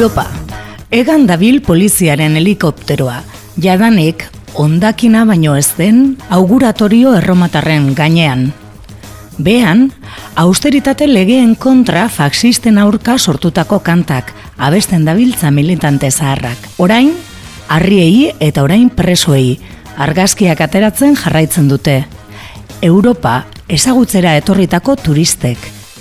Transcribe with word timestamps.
Europa. 0.00 0.22
Egan 0.88 1.26
dabil 1.28 1.58
poliziaren 1.60 2.38
helikopteroa. 2.38 3.18
Jadanik, 3.60 4.22
ondakina 4.56 5.26
baino 5.28 5.52
ez 5.60 5.74
den, 5.76 6.14
auguratorio 6.32 7.10
erromatarren 7.18 7.90
gainean. 7.98 8.46
Bean, 9.36 9.90
austeritate 10.40 11.04
legeen 11.04 11.52
kontra 11.52 12.06
faxisten 12.08 12.78
aurka 12.80 13.18
sortutako 13.18 13.82
kantak, 13.84 14.32
abesten 14.56 15.04
dabiltza 15.04 15.50
militante 15.52 16.08
zaharrak. 16.10 16.70
Orain, 16.78 17.12
harriei 17.68 18.30
eta 18.40 18.64
orain 18.64 18.88
presoei, 18.88 19.58
argazkiak 20.00 20.62
ateratzen 20.64 21.12
jarraitzen 21.12 21.68
dute. 21.68 22.06
Europa 22.80 23.42
ezagutzera 23.68 24.32
etorritako 24.40 24.96
turistek, 24.96 25.58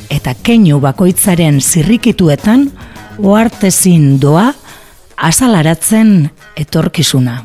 eta 0.07 0.37
keinu 0.39 0.79
bakoitzaren 0.87 1.59
zirrikituetan, 1.59 2.69
oartezin 3.23 4.19
doa, 4.21 4.53
azalaratzen 5.17 6.29
etorkizuna. 6.57 7.43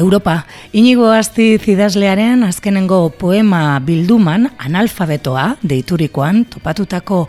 Europa, 0.00 0.46
inigo 0.72 1.10
asti 1.12 1.58
zidazlearen 1.58 2.44
azkenengo 2.46 3.10
poema 3.20 3.78
bilduman 3.84 4.48
analfabetoa 4.58 5.56
deiturikoan 5.62 6.44
topatutako 6.48 7.26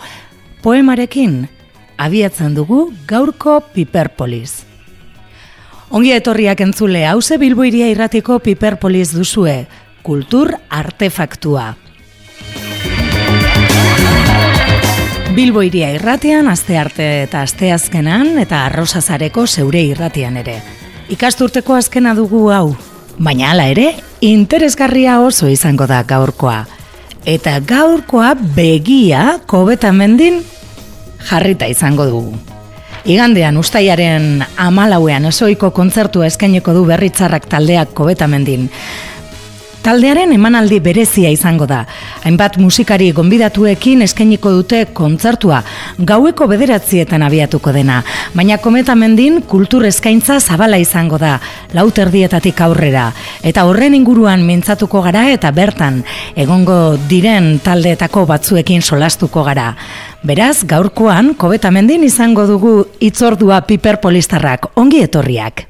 poemarekin 0.64 1.50
abiatzen 1.98 2.56
dugu 2.56 2.86
gaurko 3.08 3.60
Piperpolis. 3.74 4.71
Ongi 5.92 6.14
etorriak 6.16 6.62
entzule, 6.64 7.06
hause 7.06 7.38
bilboiria 7.38 7.90
irratiko 7.92 8.40
Piperpolis 8.40 9.12
duzue, 9.14 9.68
kultur 10.04 10.54
artefaktua. 10.70 11.74
Bilboiria 15.36 15.94
irratian, 15.96 16.48
aste 16.52 16.78
arte 16.78 17.10
eta 17.24 17.42
aste 17.44 17.72
azkenan, 17.72 18.38
eta 18.40 18.66
arrosazareko 18.68 19.48
zeure 19.48 19.84
irratian 19.84 20.40
ere 20.40 20.62
ikasturteko 21.12 21.76
azkena 21.76 22.16
dugu 22.16 22.46
hau. 22.52 22.72
Baina 23.20 23.52
hala 23.52 23.68
ere, 23.72 23.92
interesgarria 24.24 25.20
oso 25.22 25.50
izango 25.52 25.88
da 25.88 26.02
gaurkoa. 26.08 26.64
Eta 27.28 27.60
gaurkoa 27.68 28.34
begia 28.56 29.42
kobetamendin 29.52 30.42
jarrita 31.30 31.68
izango 31.70 32.08
dugu. 32.10 32.51
Igandean 33.10 33.58
ustaiaren 33.58 34.44
amalauean 34.62 35.26
esoiko 35.26 35.72
kontzertua 35.74 36.28
eskaineko 36.30 36.76
du 36.76 36.84
berritzarrak 36.86 37.48
taldeak 37.50 37.96
kobetamendin. 37.98 38.68
Taldearen 39.82 40.30
emanaldi 40.36 40.78
berezia 40.80 41.32
izango 41.34 41.66
da. 41.66 41.80
Hainbat 42.22 42.60
musikari 42.62 43.08
gonbidatuekin 43.18 44.04
eskainiko 44.06 44.52
dute 44.54 44.84
kontzertua, 44.94 45.64
gaueko 45.98 46.46
bederatzietan 46.52 47.26
abiatuko 47.26 47.74
dena. 47.74 48.04
Baina 48.38 48.60
kometa 48.62 48.94
mendin 48.94 49.40
kultur 49.50 49.88
eskaintza 49.90 50.38
zabala 50.40 50.78
izango 50.78 51.18
da, 51.18 51.40
lauterdietatik 51.74 52.62
aurrera. 52.62 53.08
Eta 53.42 53.66
horren 53.66 53.98
inguruan 53.98 54.46
mintzatuko 54.46 55.02
gara 55.02 55.26
eta 55.34 55.50
bertan, 55.50 56.04
egongo 56.38 56.78
diren 57.10 57.56
taldeetako 57.66 58.28
batzuekin 58.30 58.86
solastuko 58.86 59.42
gara. 59.50 59.72
Beraz, 60.22 60.62
gaurkoan, 60.70 61.34
kobeta 61.34 61.74
mendin 61.74 62.06
izango 62.06 62.46
dugu 62.46 62.76
itzordua 63.02 63.64
piperpolistarrak, 63.66 64.76
ongi 64.78 65.02
etorriak. 65.10 65.66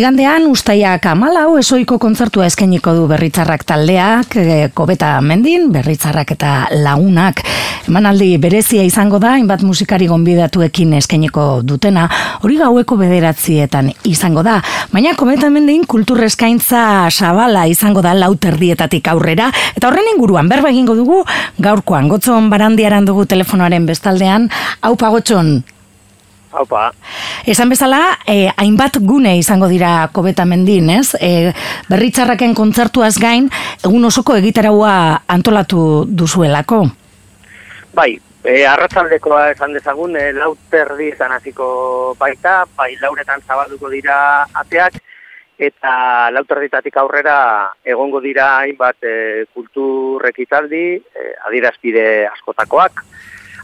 Igandean 0.00 0.46
ustaiak 0.48 1.04
amalau 1.10 1.58
esoiko 1.60 1.98
kontzertua 2.00 2.46
eskeniko 2.48 2.94
du 2.96 3.02
berritzarrak 3.10 3.66
taldeak, 3.68 4.32
e, 4.40 4.54
kobeta 4.72 5.10
mendin, 5.20 5.66
berritzarrak 5.74 6.30
eta 6.32 6.52
lagunak. 6.72 7.42
Emanaldi 7.84 8.30
berezia 8.40 8.80
izango 8.86 9.18
da, 9.20 9.34
inbat 9.36 9.60
musikari 9.60 10.06
gonbidatuekin 10.08 10.94
eskeniko 10.96 11.44
dutena, 11.68 12.06
hori 12.40 12.56
gaueko 12.62 12.96
bederatzietan 12.96 13.90
izango 14.08 14.40
da. 14.46 14.54
Baina 14.94 15.12
kobeta 15.20 15.50
mendin 15.52 15.84
kultur 15.84 16.22
eskaintza 16.24 17.10
sabala 17.10 17.66
izango 17.68 18.00
da 18.00 18.14
lauterdietatik 18.16 19.10
aurrera, 19.12 19.50
eta 19.76 19.90
horren 19.90 20.08
inguruan 20.14 20.48
berba 20.48 20.72
egingo 20.72 20.96
dugu 20.96 21.20
gaurkoan, 21.60 22.08
gotzon 22.08 22.48
barandiaran 22.48 23.04
dugu 23.04 23.26
telefonoaren 23.28 23.84
bestaldean, 23.92 24.48
hau 24.80 24.94
pagotxon, 24.96 25.58
Haupa. 26.52 26.90
Esan 27.46 27.70
bezala, 27.70 28.18
eh, 28.26 28.50
hainbat 28.56 28.98
gune 29.00 29.36
izango 29.38 29.68
dira 29.68 30.08
kobeta 30.12 30.44
mendin, 30.44 30.90
ez? 30.90 31.14
Eh, 31.20 31.52
berritzarraken 31.88 32.54
kontzertuaz 32.54 33.18
gain, 33.22 33.48
egun 33.84 34.04
osoko 34.04 34.34
egitaraua 34.36 35.22
antolatu 35.28 36.06
duzuelako? 36.08 36.82
Bai, 37.94 38.18
e, 38.44 38.66
arratzaldekoa 38.66 39.50
esan 39.52 39.74
dezagun, 39.76 40.16
e, 40.16 40.32
lauterdi 40.32 41.10
esan 41.14 41.32
hasiko 41.36 42.16
baita, 42.18 42.64
bai, 42.76 42.94
lauretan 43.00 43.42
zabalduko 43.46 43.90
dira 43.92 44.46
ateak, 44.62 45.00
eta 45.60 46.30
lauterditatik 46.32 46.96
aurrera 46.96 47.36
egongo 47.84 48.20
dira 48.24 48.56
hainbat 48.62 49.04
e, 49.04 49.44
kulturrekitaldi, 49.54 50.84
e, 50.96 51.32
adirazpide 51.48 52.06
askotakoak, 52.30 53.04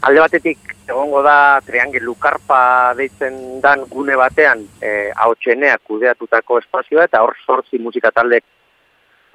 Alde 0.01 0.19
batetik 0.21 0.75
egongo 0.87 1.21
da 1.25 1.59
triangelu 1.65 2.13
karpa 2.21 2.93
deitzen 2.97 3.59
dan 3.63 3.83
gune 3.89 4.15
batean 4.19 4.61
e, 4.81 5.09
haotxeneak 5.15 5.81
kudeatutako 5.87 6.59
espazioa 6.61 7.07
eta 7.09 7.23
hor 7.25 7.35
sortzi 7.45 7.79
musika 7.81 8.11
taldek 8.11 8.45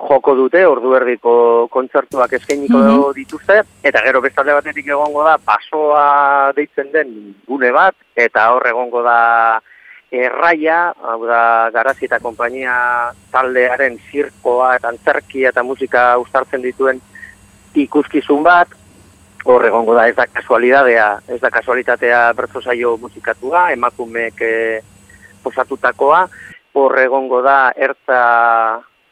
joko 0.02 0.34
dute, 0.34 0.64
ordu 0.66 0.94
erdiko 0.98 1.32
kontzertuak 1.70 2.32
eskainiko 2.38 2.78
mm 2.78 3.12
dituzte, 3.14 3.60
eta 3.84 4.00
gero 4.02 4.22
bestalde 4.24 4.54
batetik 4.56 4.88
egongo 4.88 5.22
da 5.26 5.36
pasoa 5.38 6.52
deitzen 6.56 6.90
den 6.92 7.12
gune 7.46 7.70
bat, 7.74 7.94
eta 8.16 8.48
hor 8.54 8.66
egongo 8.66 9.02
da 9.04 9.60
erraia, 10.12 10.92
hau 11.00 11.20
da 11.26 11.70
garazi 11.72 12.08
eta 12.08 12.18
kompainia 12.20 12.74
taldearen 13.32 13.98
zirkoa 14.10 14.74
eta 14.76 14.90
antzerkia 14.92 15.52
eta 15.52 15.62
musika 15.64 16.04
ustartzen 16.20 16.64
dituen 16.64 17.00
ikuskizun 17.74 18.42
bat, 18.44 18.68
hor 19.44 19.64
egongo 19.66 19.94
da 19.94 20.06
ez 20.08 20.16
da 20.16 20.26
kasualidadea, 20.30 21.06
ez 21.28 21.40
da 21.40 21.50
kasualitatea 21.50 22.32
bertso 22.38 22.62
saio 22.62 22.96
musikatua, 23.00 23.70
emakumeek 23.74 24.40
e, 24.40 24.54
posatutakoa, 25.42 26.26
hor 26.78 26.98
egongo 27.02 27.42
da 27.42 27.72
ertza 27.76 28.20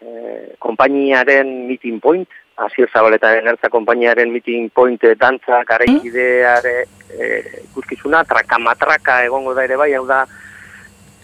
e, 0.00 0.54
konpainiaren 0.58 1.50
meeting 1.68 2.00
point, 2.02 2.28
Azir 2.60 2.90
Zabaletaren 2.92 3.48
ertza 3.48 3.70
konpainiaren 3.72 4.30
meeting 4.30 4.70
point 4.74 5.02
e, 5.04 5.16
dantza 5.18 5.64
garaikideare 5.66 6.76
e, 7.10 7.30
ikuskizuna, 7.64 8.22
traka 8.24 9.24
egongo 9.24 9.54
da 9.54 9.64
ere 9.64 9.76
bai, 9.80 9.92
hau 9.94 10.06
da 10.06 10.26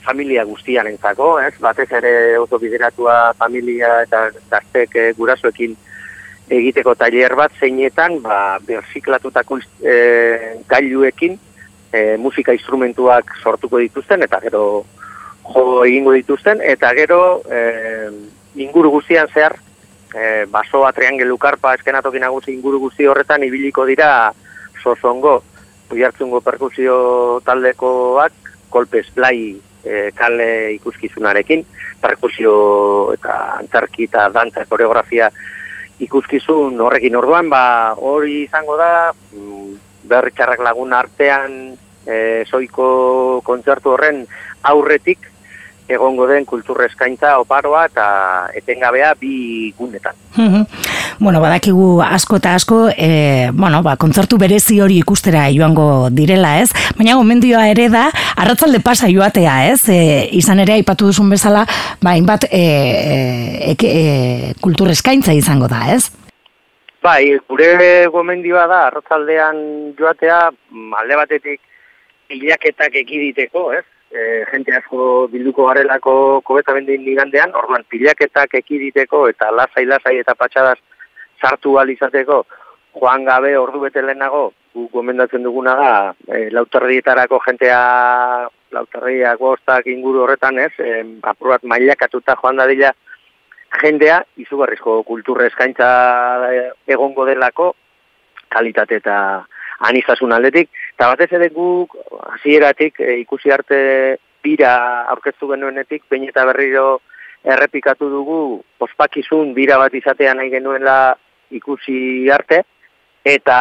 familia 0.07 0.45
guztian 0.47 0.87
entzako, 0.87 1.37
ez? 1.43 1.55
batez 1.61 1.91
ere 1.99 2.39
oso 2.39 2.59
bideratua 2.63 3.35
familia 3.39 4.03
eta 4.07 4.29
gaztek 4.51 4.95
gurasoekin 5.19 5.75
egiteko 6.49 6.95
tailer 6.95 7.35
bat 7.35 7.53
zeinetan 7.61 8.21
ba 8.23 8.59
berziklatutako 8.67 9.59
e, 9.83 9.97
gailuekin 10.69 11.39
e, 11.93 12.17
musika 12.17 12.55
instrumentuak 12.55 13.35
sortuko 13.43 13.81
dituzten 13.83 14.23
eta 14.23 14.41
gero 14.45 14.85
jo 15.47 15.85
egingo 15.85 16.15
dituzten 16.15 16.63
eta 16.63 16.93
gero 16.95 17.43
e, 17.51 17.61
inguru 18.63 18.91
guztian 18.99 19.29
zehar 19.35 19.57
e, 20.15 20.47
basoa 20.51 20.93
triangelu 20.93 21.39
karpa 21.39 21.75
eskenatoki 21.75 22.23
nagusi 22.23 22.55
inguru 22.55 22.81
guzti 22.87 23.07
horretan 23.07 23.43
ibiliko 23.43 23.87
dira 23.87 24.33
sosongo 24.83 25.43
Uiartzungo 25.87 26.41
perkusio 26.43 27.41
taldekoak 27.47 28.33
kolpez 28.71 29.07
blai 29.15 29.55
e, 29.87 30.11
kale 30.19 30.75
ikuskizunarekin, 30.75 31.63
perkusio 32.03 32.55
eta 33.15 33.37
antzarki 33.61 34.09
eta 34.11 34.27
dantza 34.35 34.67
koreografia 34.67 35.31
ikuskizun 36.03 36.81
horrekin 36.81 37.17
orduan, 37.17 37.49
ba, 37.53 37.95
hori 37.97 38.43
izango 38.45 38.77
da, 38.77 39.13
mm, 39.13 39.77
berritxarrak 40.07 40.61
lagun 40.63 40.93
artean 40.93 41.77
e, 42.07 42.45
soiko 42.47 43.41
kontzertu 43.45 43.95
horren 43.95 44.25
aurretik, 44.63 45.31
egongo 45.89 46.27
den 46.27 46.45
kultur 46.47 46.83
eskaintza 46.85 47.37
oparoa 47.39 47.85
eta 47.87 48.07
etengabea 48.59 49.15
bi 49.21 49.73
gunetan. 49.79 50.15
bueno, 51.19 51.41
badakigu 51.41 52.03
asko 52.03 52.37
eta 52.41 52.55
asko, 52.55 52.79
e, 52.91 53.51
bueno, 53.53 53.83
ba, 53.83 53.97
kontzertu 53.97 54.39
berezi 54.39 54.81
hori 54.81 54.99
ikustera 54.99 55.47
joango 55.55 56.11
direla, 56.11 56.59
ez? 56.61 56.71
Baina 56.99 57.17
gomendioa 57.17 57.67
ere 57.71 57.89
da, 57.89 58.11
arratzalde 58.37 58.83
pasa 58.85 59.09
joatea, 59.09 59.57
ez? 59.71 59.89
E, 59.89 60.29
izan 60.37 60.61
ere 60.61 60.77
aipatu 60.77 61.09
duzun 61.13 61.31
bezala, 61.31 61.65
ba, 62.03 62.17
inbat 62.19 62.49
e, 62.51 62.65
e, 63.73 63.77
e, 63.77 64.55
kultur 64.61 64.93
eskaintza 64.93 65.33
izango 65.33 65.71
da, 65.73 65.87
ez? 65.95 66.11
Bai, 67.07 67.39
gure 67.49 68.07
gomendioa 68.11 68.67
da, 68.67 68.87
arratzaldean 68.91 69.59
joatea, 69.99 70.41
alde 71.01 71.19
batetik, 71.23 71.61
hilaketak 72.35 72.97
ekiditeko, 73.05 73.71
ez? 73.79 73.85
E, 74.11 74.45
jente 74.51 74.75
asko 74.77 75.29
bilduko 75.33 75.67
garelako 75.69 76.41
kobeta 76.45 76.75
bendin 76.77 77.05
ligandean, 77.05 77.55
orduan 77.55 77.85
pilaketak 77.89 78.55
ekiditeko 78.61 79.27
eta 79.33 79.51
lasai-lasai 79.55 80.19
eta 80.21 80.35
patxadaz 80.35 80.79
sartu 81.41 81.77
alizateko, 81.79 82.45
joan 82.97 83.25
gabe 83.25 83.57
ordu 83.59 83.83
bete 83.85 84.03
lehenago, 84.03 84.53
gu 84.75 84.89
gomendatzen 84.93 85.43
duguna 85.45 85.75
da, 85.81 85.91
e, 86.29 86.47
lauterrietarako 86.53 87.41
jentea, 87.47 87.81
lauterriak 88.73 89.39
bostak 89.41 89.87
inguru 89.93 90.25
horretan 90.25 90.59
ez, 90.59 90.73
e, 90.79 91.03
apurat 91.23 91.65
mailakatuta 91.65 92.37
joan 92.41 92.63
dadila 92.63 92.93
jendea, 93.83 94.23
izugarrizko 94.41 95.03
kulturre 95.05 95.51
eskaintza 95.51 95.89
egongo 96.89 97.27
delako, 97.29 97.75
kalitate 98.49 99.01
eta 99.03 99.19
aniztasun 99.81 100.33
aldetik, 100.33 100.71
eta 100.95 101.11
batez 101.13 101.33
ere 101.37 101.51
guk 101.53 101.97
hasieratik 102.33 103.01
e, 103.01 103.19
ikusi 103.21 103.53
arte 103.53 103.79
bira 104.45 104.73
aurkeztu 105.13 105.51
genuenetik, 105.53 106.05
pein 106.09 106.25
eta 106.29 106.47
berriro 106.49 107.01
errepikatu 107.45 108.09
dugu, 108.11 108.41
ospakizun 108.83 109.53
bira 109.55 109.79
bat 109.79 109.95
izatea 109.95 110.35
nahi 110.35 110.51
genuela 110.51 111.17
ikusi 111.55 112.31
arte, 112.33 112.63
eta 113.25 113.59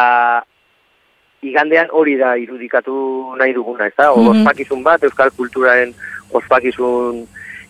igandean 1.46 1.92
hori 1.92 2.16
da 2.18 2.34
irudikatu 2.40 3.36
nahi 3.38 3.54
duguna, 3.54 3.86
ez 3.86 3.94
da? 3.98 4.12
Mm 4.14 4.32
Ospakizun 4.32 4.82
bat, 4.82 5.02
euskal 5.04 5.30
kulturaren 5.36 5.92
ospakizun 6.34 7.26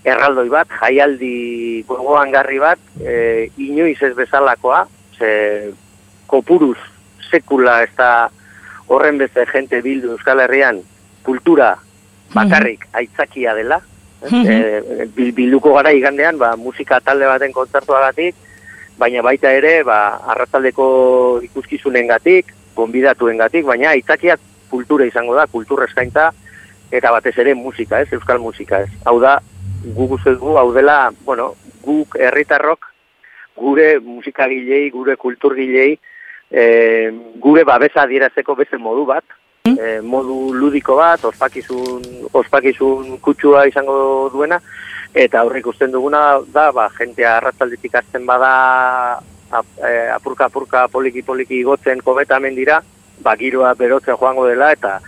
erraldoi 0.07 0.49
bat, 0.49 0.71
jaialdi 0.81 1.83
gogoan 1.89 2.31
garri 2.31 2.61
bat, 2.63 2.79
e, 3.03 3.51
inoiz 3.59 3.99
ez 4.07 4.15
bezalakoa, 4.15 4.87
ze 5.19 5.73
kopuruz 6.31 6.79
sekula 7.31 7.83
ez 7.85 7.93
da 7.97 8.29
horren 8.89 9.19
beste 9.19 9.47
jente 9.51 9.81
bildu 9.83 10.15
Euskal 10.15 10.41
Herrian 10.45 10.81
kultura 11.27 11.75
bakarrik 12.35 12.87
aitzakia 12.93 13.55
dela. 13.55 13.81
e, 14.27 15.07
bilduko 15.13 15.75
gara 15.75 15.93
igandean, 15.93 16.39
ba, 16.39 16.55
musika 16.57 17.01
talde 17.05 17.27
baten 17.29 17.53
kontzertuagatik, 17.53 18.35
baina 18.99 19.23
baita 19.23 19.53
ere, 19.53 19.83
ba, 19.85 19.99
arratzaldeko 20.33 20.87
ikuskizunen 21.45 22.09
gatik, 22.09 22.53
gonbidatuen 22.77 23.39
gatik, 23.39 23.67
baina 23.69 23.93
aitzakia 23.93 24.39
kultura 24.71 25.07
izango 25.07 25.37
da, 25.37 25.47
kultura 25.47 25.85
eskainta, 25.87 26.31
eta 26.91 27.13
batez 27.13 27.37
ere 27.43 27.55
musika, 27.55 28.01
ez, 28.01 28.09
euskal 28.17 28.41
musika, 28.41 28.81
ez. 28.87 28.91
Hau 29.05 29.19
da, 29.21 29.37
guk 29.85 30.17
uste 30.19 30.35
dugu, 30.35 30.57
hau 30.59 30.73
dela, 30.75 31.13
bueno, 31.29 31.53
guk 31.85 32.17
herritarrok, 32.19 32.89
gure 33.57 33.99
musikagilei, 34.01 34.89
gure 34.91 35.17
kulturgilei, 35.21 35.97
e, 36.51 37.11
gure 37.43 37.65
babesa 37.65 38.03
adierazeko 38.03 38.55
beste 38.55 38.79
modu 38.79 39.05
bat, 39.07 39.25
e, 39.67 40.01
modu 40.03 40.53
ludiko 40.55 40.97
bat, 40.97 41.25
ospakizun, 41.25 42.29
ospakizun 42.33 43.19
kutsua 43.23 43.67
izango 43.69 44.29
duena, 44.33 44.61
eta 45.17 45.41
aurrik 45.41 45.65
ikusten 45.65 45.93
duguna 45.93 46.41
da, 46.53 46.71
ba, 46.77 46.89
jentea 46.99 47.39
arratzalditik 47.39 47.95
azten 47.97 48.27
bada 48.29 49.21
eh, 49.57 50.11
apurka 50.13 50.51
apurka 50.51 50.87
poliki 50.93 51.23
poliki 51.23 51.63
gotzen 51.65 52.03
kobeta 52.05 52.39
dira, 52.55 52.83
ba, 53.23 53.37
giroa 53.37 53.75
berotzen 53.75 54.17
joango 54.21 54.47
dela, 54.47 54.73
eta 54.73 55.01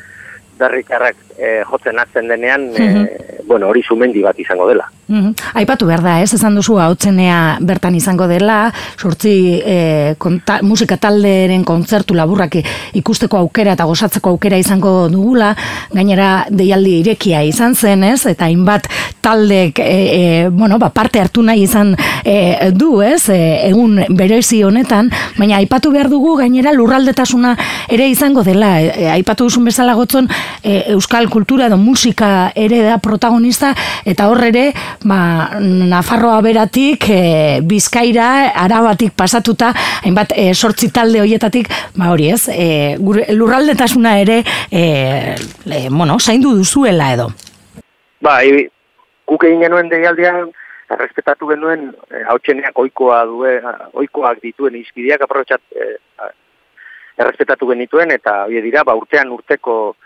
berrikarrak 0.59 1.17
e, 1.37 1.63
jotzen 1.65 1.99
azten 1.99 2.29
denean, 2.29 2.73
e, 2.75 3.38
bueno, 3.49 3.69
hori 3.69 3.83
sumendi 3.83 4.23
bat 4.23 4.39
izango 4.39 4.69
dela. 4.69 4.87
Mm 5.09 5.33
Aipatu 5.59 5.87
behar 5.89 6.03
da, 6.05 6.15
ez, 6.23 6.33
esan 6.37 6.55
duzu 6.59 6.77
hautzenea 6.79 7.59
bertan 7.65 7.95
izango 7.97 8.27
dela, 8.29 8.73
sortzi 9.01 9.33
e, 9.59 9.77
konta, 10.21 10.59
musika 10.63 10.99
talderen 11.01 11.65
kontzertu 11.67 12.15
laburrak 12.15 12.59
ikusteko 12.99 13.39
aukera 13.41 13.73
eta 13.75 13.87
gozatzeko 13.89 14.35
aukera 14.35 14.59
izango 14.61 14.93
dugula, 15.11 15.55
gainera 15.95 16.45
deialdi 16.51 16.99
irekia 17.01 17.41
izan 17.49 17.75
zen, 17.75 18.05
ez, 18.05 18.27
eta 18.31 18.47
hainbat 18.47 18.87
taldek, 19.25 19.81
e, 19.81 19.97
e, 20.19 20.49
bueno, 20.53 20.79
ba, 20.79 20.91
parte 20.95 21.23
hartu 21.23 21.43
nahi 21.43 21.65
izan 21.65 21.95
e, 22.25 22.71
du, 22.77 23.01
ez, 23.03 23.31
egun 23.33 24.05
berezi 24.21 24.63
honetan, 24.69 25.11
baina 25.39 25.59
aipatu 25.63 25.93
behar 25.95 26.13
dugu 26.13 26.37
gainera 26.43 26.75
lurraldetasuna 26.77 27.57
ere 27.89 28.11
izango 28.13 28.45
dela, 28.47 28.77
aipatu 29.17 29.49
duzun 29.49 29.67
bezala 29.71 29.97
gotzon, 29.99 30.29
euskal 30.63 31.31
kultura 31.33 31.67
edo 31.73 31.81
musika 31.81 32.53
ere 32.55 32.85
da 32.85 32.99
protagonista, 33.03 33.38
eta 34.05 34.29
horre 34.29 34.49
ere, 34.49 34.73
ba, 35.05 35.59
Nafarroa 35.61 36.41
beratik, 36.43 37.09
e, 37.11 37.61
Bizkaira, 37.63 38.53
Arabatik 38.55 39.13
pasatuta, 39.17 39.73
hainbat 40.05 40.33
e, 40.37 40.55
sortzi 40.55 40.91
talde 40.93 41.21
hoietatik, 41.21 41.69
ba 41.97 42.11
hori 42.13 42.31
ez, 42.31 42.49
e, 42.49 42.97
gure, 42.99 43.27
lurraldetasuna 43.33 44.19
ere, 44.21 44.43
e, 44.71 45.37
e, 45.67 45.89
bueno, 45.91 46.19
zaindu 46.19 46.55
duzuela 46.57 47.13
edo. 47.13 47.29
Ba, 48.21 48.43
e, 48.45 48.69
guk 49.27 49.45
egin 49.45 49.63
genuen 49.67 49.89
deialdian, 49.89 50.51
errespetatu 50.91 51.49
genuen, 51.53 51.93
e, 52.11 52.25
hau 52.29 52.39
txeneak 52.39 52.79
oikoa 52.79 53.25
due, 53.29 53.59
oikoak 53.93 54.43
dituen 54.43 54.77
izkideak 54.81 55.23
aprotxat, 55.23 55.63
e, 55.73 55.97
errespetatu 57.19 57.69
genituen, 57.73 58.13
eta 58.15 58.45
hori 58.47 58.63
dira, 58.63 58.85
ba, 58.87 58.95
urtean 58.99 59.33
urteko 59.35 59.97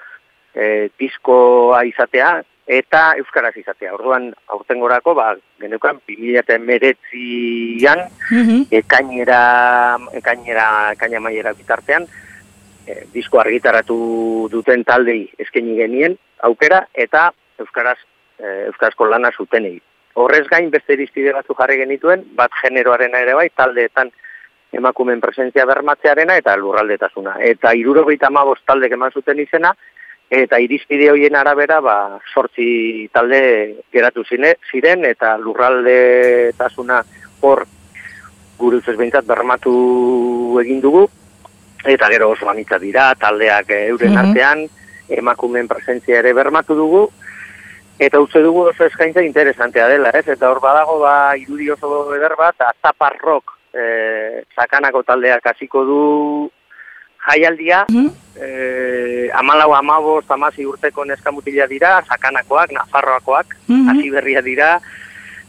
e, 0.55 0.89
diskoa 0.99 1.83
izatea, 1.89 2.41
eta 2.67 3.15
euskaraz 3.19 3.57
izatea. 3.57 3.95
Orduan 3.95 4.35
aurtengorako 4.49 5.15
ba 5.15 5.37
geneukan 5.61 6.01
2019an 6.09 7.99
mm 8.31 8.43
-hmm. 8.43 8.67
ekainera 8.71 9.99
ekainera 10.13 10.93
ekaina 10.93 11.21
maiera 11.21 11.53
bitartean 11.53 12.07
e, 12.87 13.07
disko 13.13 13.41
argitaratu 13.41 14.49
duten 14.51 14.85
taldei 14.85 15.31
eskaini 15.39 15.77
genien 15.77 16.19
aukera 16.43 16.87
eta 16.95 17.33
euskaraz 17.59 17.99
e, 18.39 18.67
euskarazko 18.67 19.07
lana 19.07 19.31
zutenei. 19.37 19.81
Horrez 20.15 20.47
gain 20.49 20.71
beste 20.71 20.93
irizpide 20.93 21.33
batzu 21.33 21.55
jarri 21.55 21.77
genituen, 21.77 22.25
bat 22.37 22.51
generoarena 22.63 23.19
ere 23.19 23.35
bai 23.35 23.49
taldeetan 23.57 24.11
emakumen 24.73 25.21
presentzia 25.21 25.65
bermatzearena 25.69 26.37
eta 26.37 26.57
lurraldetasuna. 26.57 27.37
Eta 27.41 27.73
75 27.77 28.65
taldek 28.67 28.93
eman 28.93 29.13
zuten 29.13 29.41
izena, 29.41 29.75
eta 30.33 30.57
irizpide 30.65 31.11
hoien 31.13 31.37
arabera 31.37 31.81
ba 31.85 31.97
sortzi 32.33 33.09
talde 33.13 33.85
geratu 33.93 34.25
zine, 34.25 34.55
ziren 34.71 35.05
eta 35.05 35.35
lurralde 35.37 36.53
tasuna 36.57 37.03
hor 37.45 37.67
gure 38.57 38.79
ustez 38.81 38.97
behintzat 38.97 39.27
bermatu 39.29 39.75
egin 40.63 40.81
dugu. 40.81 41.05
Eta 41.85 42.09
gero 42.09 42.31
oso 42.33 42.49
anitza 42.49 42.79
dira 42.79 43.11
taldeak 43.19 43.75
euren 43.77 44.15
mhm. 44.15 44.21
artean 44.23 44.65
emakumen 45.13 45.69
presentzia 45.69 46.23
ere 46.23 46.33
bermatu 46.33 46.79
dugu. 46.79 47.03
Eta 47.99 48.21
uste 48.23 48.41
dugu 48.41 48.69
oso 48.71 48.87
eskaintza 48.87 49.21
interesantea 49.27 49.89
dela 49.91 50.15
ez? 50.17 50.25
Eta 50.33 50.49
hor 50.49 50.63
badago 50.65 51.01
ba 51.03 51.37
irudi 51.37 51.69
oso 51.75 52.15
eder 52.17 52.39
bat 52.39 52.65
azapar 52.71 53.19
rock 53.21 53.53
eh, 53.75 54.45
sakanako 54.57 55.03
taldeak 55.03 55.47
hasiko 55.53 55.85
du 55.85 56.01
jaialdia, 57.29 57.85
mm 57.89 58.07
-hmm. 58.07 59.31
amalau 59.39 59.75
amabo, 59.75 60.23
zamazi 60.29 60.67
urteko 60.67 61.05
neskamutila 61.05 61.67
dira, 61.67 62.03
sakanakoak, 62.09 62.73
nafarroakoak, 62.73 63.47
mm 63.69 63.89
hasi 63.89 64.11
berria 64.11 64.43
dira, 64.43 64.81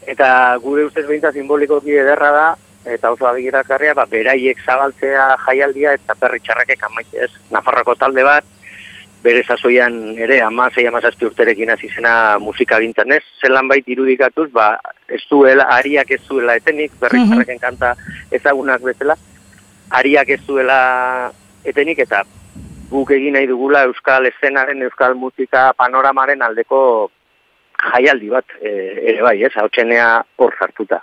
eta 0.06 0.56
gure 0.62 0.84
ustez 0.84 1.06
behinta 1.06 1.32
simboliko 1.32 1.80
ederra 1.84 2.30
da, 2.30 2.56
eta 2.84 3.10
oso 3.10 3.26
abigirakarria, 3.26 3.94
ba, 3.94 4.06
beraiek 4.06 4.58
zabaltzea 4.64 5.36
jaialdia, 5.46 5.94
eta 5.94 6.14
perri 6.14 6.40
txarrakek 6.40 6.80
ez, 7.12 7.30
nafarroako 7.50 7.94
talde 7.94 8.22
bat, 8.22 8.44
bere 9.24 9.42
sasoian 9.42 10.18
ere 10.20 10.42
amasei 10.44 10.86
amazazpi 10.86 11.24
urterekin 11.24 11.70
hasi 11.70 11.88
zena 11.88 12.38
musika 12.38 12.78
gintzen 12.82 13.12
ez, 13.16 13.22
zelan 13.40 13.68
bait 13.68 13.86
irudikatuz, 13.88 14.50
ba, 14.52 14.78
ez 15.08 15.22
duela, 15.30 15.64
ariak 15.78 16.10
ez 16.10 16.20
duela 16.28 16.56
etenik, 16.56 16.92
berri 17.00 17.18
mm 17.24 17.32
-hmm. 17.32 17.60
kanta 17.60 17.94
ezagunak 18.30 18.82
bezala, 18.82 19.16
ariak 19.90 20.28
ez 20.28 20.42
duela 20.46 21.32
etenik 21.64 21.98
eta 22.04 22.22
guk 22.90 23.10
egin 23.16 23.34
nahi 23.34 23.48
dugula 23.50 23.84
euskal 23.88 24.26
eszenaren, 24.28 24.82
euskal 24.86 25.16
musika 25.18 25.72
panoramaren 25.78 26.42
aldeko 26.42 26.80
jaialdi 27.80 28.30
bat 28.30 28.56
e, 28.60 28.70
ere 29.12 29.22
bai, 29.22 29.36
ez, 29.42 29.52
hau 29.56 29.68
txenea 29.68 30.08
hor 30.38 30.54
zartuta. 30.58 31.00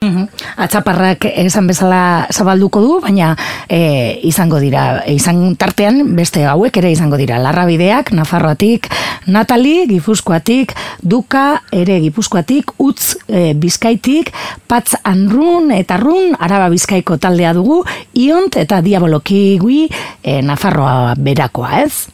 Uhum. 0.00 0.30
Atzaparrak 0.56 1.26
esan 1.28 1.66
bezala 1.68 2.24
zabalduko 2.32 2.80
du, 2.80 2.92
baina 3.04 3.34
e, 3.68 3.80
izango 4.24 4.56
dira, 4.56 5.02
izan 5.12 5.58
tartean 5.60 6.14
beste 6.16 6.46
hauek 6.48 6.78
ere 6.80 6.88
izango 6.94 7.18
dira. 7.20 7.36
Larrabideak, 7.44 8.14
Nafarroatik, 8.16 8.88
Natali, 9.28 9.84
Gipuzkoatik, 9.92 10.72
Duka, 11.04 11.44
ere 11.68 11.98
Gipuzkoatik, 12.06 12.72
Utz, 12.80 13.18
e, 13.28 13.52
Bizkaitik, 13.52 14.32
Patz 14.64 14.96
Anrun 15.04 15.68
eta 15.76 16.00
Run, 16.00 16.32
Araba 16.32 16.72
Bizkaiko 16.72 17.20
taldea 17.20 17.52
dugu, 17.52 17.82
Iont 18.24 18.56
eta 18.56 18.80
Diaboloki 18.80 19.58
gui 19.60 19.82
e, 20.24 20.40
Nafarroa 20.40 21.12
berakoa, 21.20 21.84
ez? 21.84 22.06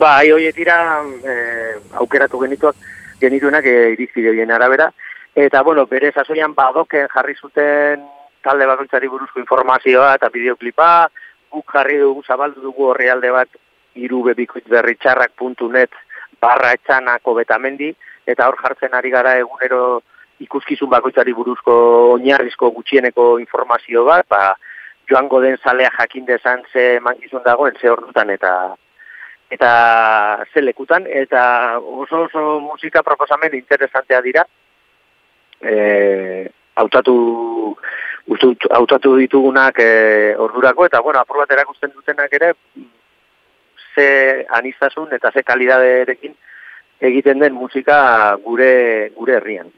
Ba, 0.00 0.22
hoi 0.24 0.48
dira 0.56 0.80
e, 1.20 1.40
aukeratu 2.00 2.46
genituak, 2.48 2.80
genituenak 3.20 3.68
e, 3.68 3.90
irizpide 3.92 4.40
arabera, 4.48 4.88
Eta, 5.34 5.62
bueno, 5.62 5.86
bere 5.90 6.12
sasoian 6.12 6.54
badoken 6.54 7.08
jarri 7.10 7.34
zuten 7.34 8.04
talde 8.44 8.66
bakoitzari 8.70 9.08
buruzko 9.10 9.40
informazioa 9.40 10.12
eta 10.14 10.28
bideoklipa, 10.30 11.08
guk 11.50 11.72
jarri 11.74 11.98
dugu 11.98 12.22
zabaldu 12.22 12.62
dugu 12.62 12.90
horri 12.92 13.08
alde 13.10 13.32
bat 13.34 13.48
irubebikoitzberritxarrak.net 13.98 15.90
barra 16.40 16.72
etxanako 16.78 17.34
betamendi, 17.40 17.90
eta 18.26 18.46
hor 18.46 18.60
jartzen 18.62 18.94
ari 18.94 19.10
gara 19.10 19.34
egunero 19.40 20.02
ikuskizun 20.44 20.90
bakoitzari 20.90 21.34
buruzko 21.34 21.74
oinarrizko 22.14 22.70
gutxieneko 22.78 23.38
informazio 23.42 24.04
bat, 24.06 24.26
ba, 24.30 24.54
joango 25.10 25.40
den 25.42 25.58
zalea 25.58 25.90
jakin 25.98 26.26
dezan 26.30 26.62
ze 26.72 27.00
mankizun 27.00 27.42
dagoen, 27.44 27.74
ze 27.80 27.90
ordutan 27.90 28.30
eta 28.30 28.74
eta 29.50 29.70
ze 30.52 30.62
lekutan, 30.62 31.06
eta 31.06 31.78
oso 31.78 32.24
oso 32.28 32.60
musika 32.60 33.02
proposamen 33.02 33.54
interesantea 33.54 34.20
dira, 34.22 34.46
eh 35.64 36.50
hautatu 36.74 37.76
hautatu 38.70 39.16
ditugunak 39.18 39.78
e, 39.78 40.34
ordurako 40.38 40.86
eta 40.86 41.00
bueno, 41.00 41.20
apur 41.20 41.42
bat 41.42 41.50
erakusten 41.50 41.92
dutenak 41.94 42.32
ere 42.32 42.52
ze 43.94 44.46
anistasun 44.48 45.12
eta 45.12 45.30
ze 45.30 45.42
kalidaderekin 45.42 46.34
egiten 47.00 47.38
den 47.38 47.54
musika 47.54 48.36
gure 48.44 49.10
gure 49.16 49.36
herrian. 49.36 49.70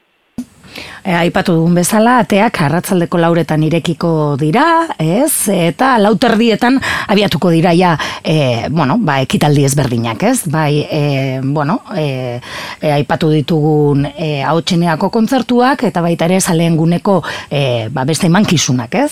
E, 1.04 1.12
aipatu 1.14 1.54
dugun 1.56 1.76
bezala, 1.78 2.18
ateak 2.24 2.60
arratzaldeko 2.66 3.20
lauretan 3.20 3.62
irekiko 3.66 4.10
dira, 4.40 4.64
ez? 4.98 5.48
Eta 5.52 5.94
lauterdietan 6.02 6.80
abiatuko 7.12 7.52
dira 7.54 7.72
ja, 7.76 7.94
e, 8.24 8.66
bueno, 8.70 8.98
ba, 8.98 9.20
ekitaldi 9.24 9.64
ezberdinak, 9.68 10.22
ez? 10.26 10.42
Bai, 10.50 10.82
e, 10.90 11.40
bueno, 11.42 11.80
e, 11.96 12.40
e, 12.80 12.90
aipatu 12.96 13.30
ditugun 13.32 14.06
e, 14.10 14.42
hautseneako 14.46 15.10
kontzertuak, 15.14 15.86
eta 15.90 16.02
baita 16.04 16.28
ere 16.28 16.40
zaleen 16.40 16.76
guneko 16.76 17.22
e, 17.50 17.88
ba, 17.92 18.04
beste 18.08 18.30
imankizunak, 18.30 18.94
ez? 18.94 19.10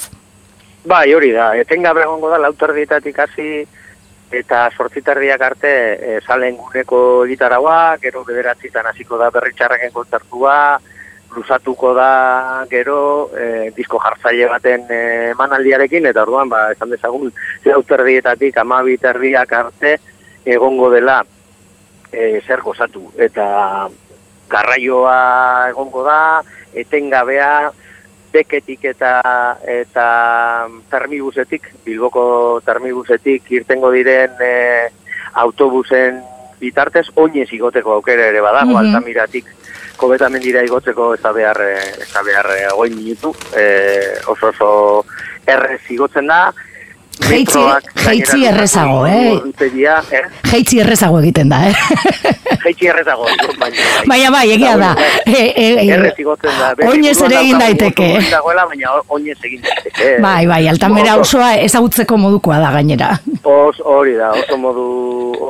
Bai, 0.85 1.07
hori 1.17 1.31
da, 1.33 1.55
etengabe 1.57 2.03
egongo 2.05 2.29
da 2.29 2.43
lauterdietatik 2.43 3.19
hasi 3.25 3.65
eta 4.35 4.67
sortzitarriak 4.77 5.41
arte 5.47 5.71
e, 5.71 6.19
zaleen 6.27 6.59
guneko 6.59 7.25
gitarauak, 7.31 8.03
gero 8.03 8.25
bederatzitan 8.27 8.91
hasiko 8.91 9.17
da 9.21 9.31
berritxarraken 9.33 9.95
kontzertua, 9.95 10.57
luzatuko 11.37 11.93
da 11.95 12.65
gero 12.71 13.31
e, 13.37 13.71
disko 13.77 14.01
jartzaile 14.03 14.49
baten 14.51 14.87
e, 14.91 15.01
manaldiarekin, 15.39 16.07
eta 16.11 16.23
orduan, 16.23 16.49
ba, 16.49 16.71
esan 16.73 16.93
dezagun, 16.95 17.33
zauterdietatik 17.65 18.59
amabiterriak 18.63 19.53
arte 19.53 19.97
egongo 20.45 20.91
dela 20.93 21.23
e, 22.13 22.41
zer 22.47 22.63
gozatu. 22.63 23.11
Eta 23.19 23.47
garraioa 24.51 25.71
egongo 25.71 26.05
da, 26.07 26.21
etengabea, 26.75 27.71
beketik 28.35 28.85
eta 28.91 29.15
eta 29.71 30.07
termibusetik, 30.91 31.71
bilboko 31.87 32.61
termibusetik 32.67 33.51
irtengo 33.55 33.93
diren 33.95 34.35
e, 34.43 34.55
autobusen 35.45 36.23
bitartez, 36.65 37.07
oinez 37.15 37.49
igoteko 37.53 37.99
aukera 37.99 38.31
ere 38.33 38.41
badago, 38.41 38.73
mm 38.73 38.77
-hmm. 38.77 38.87
altamiratik 38.87 39.53
kobetamen 39.97 40.43
dira 40.43 40.63
igotzeko 40.67 41.15
ez 41.15 41.21
da 41.23 41.33
behar, 41.33 41.61
ez 41.63 42.11
da 42.13 42.23
behar 42.23 42.49
minutu, 42.91 43.35
e, 43.57 43.65
oso 44.27 44.49
oso 44.49 44.71
errez 45.47 45.83
igotzen 45.91 46.27
da, 46.27 46.53
Jeitzi, 47.21 47.59
jeitzi 48.05 48.45
errezago, 48.49 49.07
eh? 49.07 49.39
eh? 49.39 50.23
Jeitzi 50.51 50.81
errezago 50.83 51.21
egiten 51.21 51.49
da, 51.53 51.61
eh? 51.69 51.75
Jeitzi 52.65 52.89
errezago, 52.91 53.27
baina 53.61 53.85
bai. 53.85 54.07
Baina 54.11 54.31
bai, 54.35 54.45
egia 54.55 54.75
da. 54.81 54.91
Eh, 55.25 55.53
eh, 55.55 55.87
Errezigotzen 55.95 56.57
da. 56.59 56.73
Oinez 56.89 57.17
ere 57.23 57.39
egin 57.41 57.61
daiteke. 57.61 58.09
Baina 58.33 58.95
oinez 59.09 59.39
egin 59.43 59.63
daiteke. 59.65 60.09
Bai, 60.25 60.47
bai, 60.51 60.63
altamera 60.69 61.17
osoa 61.21 61.55
ezagutzeko 61.63 62.19
modukoa 62.19 62.59
da 62.63 62.73
gainera. 62.75 63.13
Os, 63.43 63.79
hori 63.85 64.17
da, 64.19 64.33
oso 64.35 64.59
modu, 64.59 64.89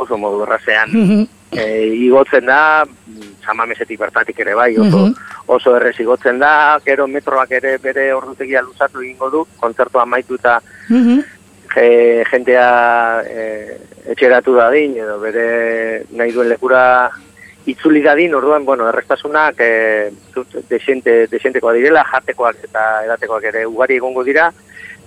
oso 0.02 0.20
modu 0.20 0.44
errazean. 0.44 0.92
Mhm. 0.92 1.24
eh, 1.54 1.86
igotzen 2.02 2.48
da, 2.50 2.84
samamesetik 3.44 4.00
bertatik 4.00 4.40
ere 4.42 4.56
bai, 4.58 4.72
oso, 4.74 5.06
mhm. 5.06 5.14
oso 5.54 5.76
errez 5.78 5.94
igotzen 6.02 6.40
da, 6.42 6.80
gero 6.84 7.06
metroak 7.06 7.52
ere 7.60 7.76
bere 7.78 8.08
ordutegia 8.12 8.62
luzatu 8.62 9.04
egingo 9.04 9.30
du, 9.30 9.46
kontzertua 9.60 10.02
amaitu 10.02 10.40
eta 10.40 10.60
mm 10.88 11.22
je, 11.74 12.24
jentea 12.30 13.22
e, 13.26 13.44
etxeratu 14.14 14.54
dadin, 14.56 14.96
edo 15.00 15.18
bere 15.22 16.04
nahi 16.10 16.32
duen 16.32 16.48
lekura 16.48 17.10
itzuli 17.66 18.02
dadin, 18.04 18.34
orduan, 18.34 18.64
bueno, 18.64 18.88
errestasunak 18.88 19.60
e, 19.60 20.10
desente, 20.68 21.24
desentekoa 21.32 21.72
direla, 21.76 22.04
jatekoak 22.12 22.66
eta 22.68 22.84
edatekoak 23.06 23.48
ere 23.52 23.64
ugari 23.66 23.96
egongo 23.96 24.24
dira, 24.24 24.50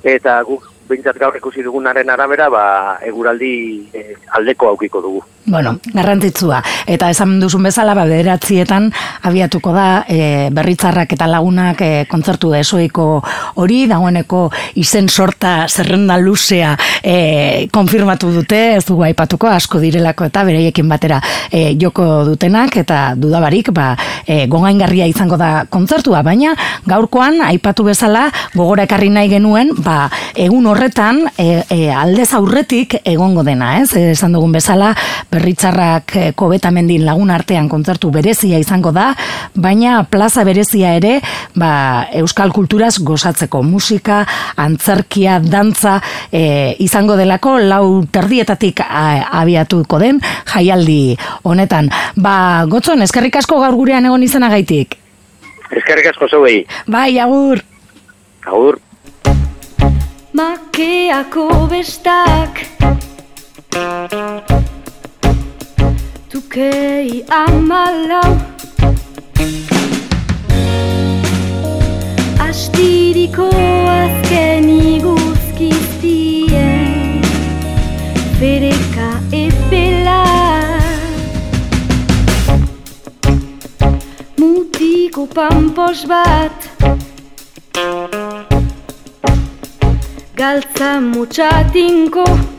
eta 0.03 0.41
guk 0.47 0.65
bintzat 0.89 1.19
gaur 1.19 1.35
ikusi 1.37 1.63
dugunaren 1.65 2.09
arabera, 2.09 2.49
ba, 2.49 2.65
eguraldi 3.05 3.55
e, 3.93 4.05
aldeko 4.39 4.73
aukiko 4.73 5.01
dugu. 5.03 5.25
Bueno, 5.47 5.77
garrantzitsua. 5.93 6.57
Eta 6.91 7.07
esan 7.13 7.37
duzun 7.39 7.63
bezala, 7.63 7.93
ba, 7.95 8.03
bederatzietan 8.03 8.89
abiatuko 9.29 9.71
da 9.71 9.85
e, 10.03 10.49
berritzarrak 10.51 11.13
eta 11.15 11.29
lagunak 11.31 11.79
e, 11.85 11.91
kontzertu 12.11 12.49
esoiko 12.57 13.05
hori, 13.63 13.85
dagoeneko 13.87 14.41
izen 14.83 15.07
sorta 15.07 15.53
zerrenda 15.69 16.17
luzea 16.19 16.73
e, 16.99 17.69
konfirmatu 17.71 18.33
dute, 18.35 18.59
ez 18.75 18.83
dugu 18.89 19.05
aipatuko, 19.07 19.47
asko 19.47 19.79
direlako 19.79 20.27
eta 20.27 20.43
bereiekin 20.49 20.91
batera 20.91 21.21
e, 21.47 21.77
joko 21.79 22.25
dutenak, 22.27 22.75
eta 22.83 23.13
dudabarik, 23.15 23.71
ba, 23.71 23.93
e, 24.27 24.49
gongaingarria 24.51 25.07
izango 25.07 25.39
da 25.39 25.63
kontzertua, 25.71 26.25
baina 26.27 26.57
gaurkoan, 26.91 27.39
aipatu 27.47 27.87
bezala, 27.87 28.25
gogora 28.51 28.83
ekarri 28.83 29.13
nahi 29.15 29.31
genuen, 29.31 29.71
ba, 29.79 30.09
egun 30.35 30.67
horretan, 30.67 31.23
e, 31.39 31.63
e, 31.71 31.79
aldez 31.95 32.33
aurretik 32.35 32.99
egongo 33.05 33.47
dena, 33.47 33.77
ez? 33.79 33.93
esan 33.95 34.35
dugun 34.35 34.51
bezala, 34.59 34.91
berritzarrak 35.37 36.15
eh, 36.17 36.31
kobetamendin 36.35 37.05
lagun 37.05 37.31
artean 37.33 37.69
kontzertu 37.69 38.09
berezia 38.13 38.59
izango 38.59 38.91
da, 38.95 39.11
baina 39.55 40.01
plaza 40.09 40.43
berezia 40.47 40.95
ere 40.97 41.17
ba, 41.55 42.07
euskal 42.17 42.51
kulturaz 42.55 42.97
gozatzeko 43.05 43.61
musika, 43.63 44.23
antzerkia, 44.57 45.37
dantza 45.43 45.97
e, 46.31 46.75
izango 46.83 47.17
delako 47.19 47.57
lau 47.61 48.03
terdietatik 48.11 48.81
abiatuko 48.81 49.99
den 50.01 50.21
jaialdi 50.53 51.17
honetan. 51.47 51.91
Ba, 52.15 52.65
gotzon, 52.69 53.03
eskerrik 53.05 53.37
asko 53.41 53.59
gaur 53.61 53.77
gurean 53.77 54.05
egon 54.09 54.25
izanagaitik. 54.25 54.97
Eskerrik 55.71 56.11
asko 56.13 56.29
zeuei. 56.31 56.61
Bai, 56.87 57.11
agur. 57.19 57.61
Agur. 58.47 58.79
Makeako 60.37 61.49
bestak 61.71 62.65
Tukei 66.29 67.23
amalau 67.29 68.37
Astiriko 72.47 73.47
azken 73.87 74.69
iguzkiztien 74.69 77.21
Bereka 78.39 79.09
epela. 79.31 80.23
Mutiko 84.37 85.25
pampos 85.31 86.05
bat. 86.11 86.57
Galtza 90.35 90.99
mutxatinko 91.01 92.56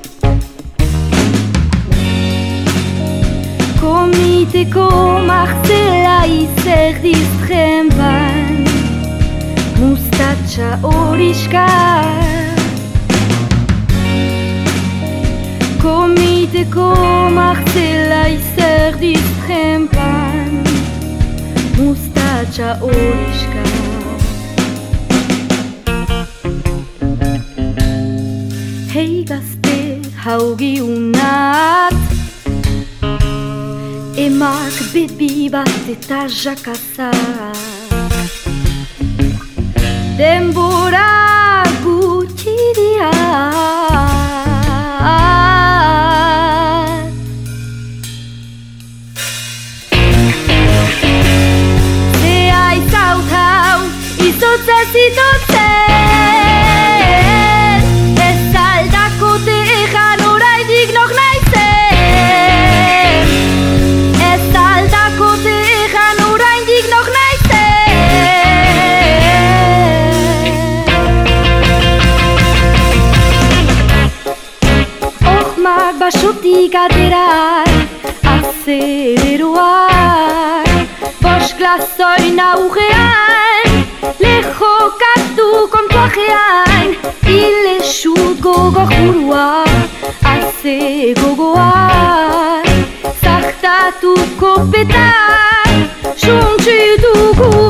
Komiteko 4.38 4.88
martzela 5.26 6.18
izer 6.30 7.00
diztren 7.02 7.88
ban 7.98 8.68
Mustatxa 9.80 10.68
horiska 10.82 11.66
Komiteko 15.82 16.86
martzela 17.34 18.22
izer 18.36 18.94
diztren 19.02 19.90
ban 19.90 20.62
Mustatxa 21.74 22.78
horiska 22.84 23.66
Hei 28.94 29.24
gazte 29.26 29.78
haugi 30.22 30.74
unat 30.80 31.87
Emak 34.38 34.94
bebi 34.94 35.50
bat 35.50 35.88
eta 35.90 36.18
jakaza 36.30 37.10
Denbora 40.18 41.64
gutxi 41.82 42.54
dia 42.78 43.10
Zea 52.22 52.62
izaut 52.78 53.34
hau 53.34 53.80
izotza 54.30 54.78
basotik 76.08 76.74
aterai 76.84 77.72
Azeleroai 78.34 79.76
Bos 81.22 81.48
glazoi 81.58 82.26
naugean 82.38 83.68
Lejo 84.24 84.74
katu 85.02 85.48
kontuajean. 85.74 86.88
Ile 87.38 87.76
sut 87.84 88.36
gogo 88.40 88.84
jurua 88.94 89.46
Aze 90.32 90.78
gogoa 91.20 91.72
Zahtatu 93.22 94.12
kopetan 94.40 95.70
Suntxitu 96.16 97.12
guboa 97.38 97.67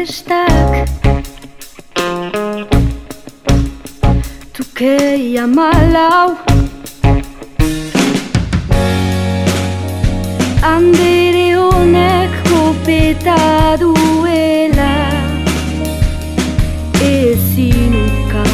Makeako 0.00 0.06
bestak 0.06 0.88
Tukeia 4.52 5.46
malau 5.46 6.36
Andere 10.62 11.54
honek 11.54 12.32
kopeta 12.48 13.76
duela 13.80 14.94
Ezinuka 17.00 18.44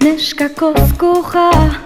Neska 0.00 0.48
kozkoja 0.48 1.83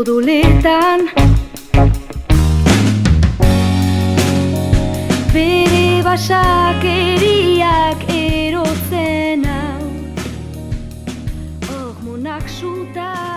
Odoletan 0.00 1.00
basakeriak 6.04 8.00
erotzen 8.08 9.44
hau. 9.44 9.84
Hormonak 11.68 12.48
sutan 12.48 13.29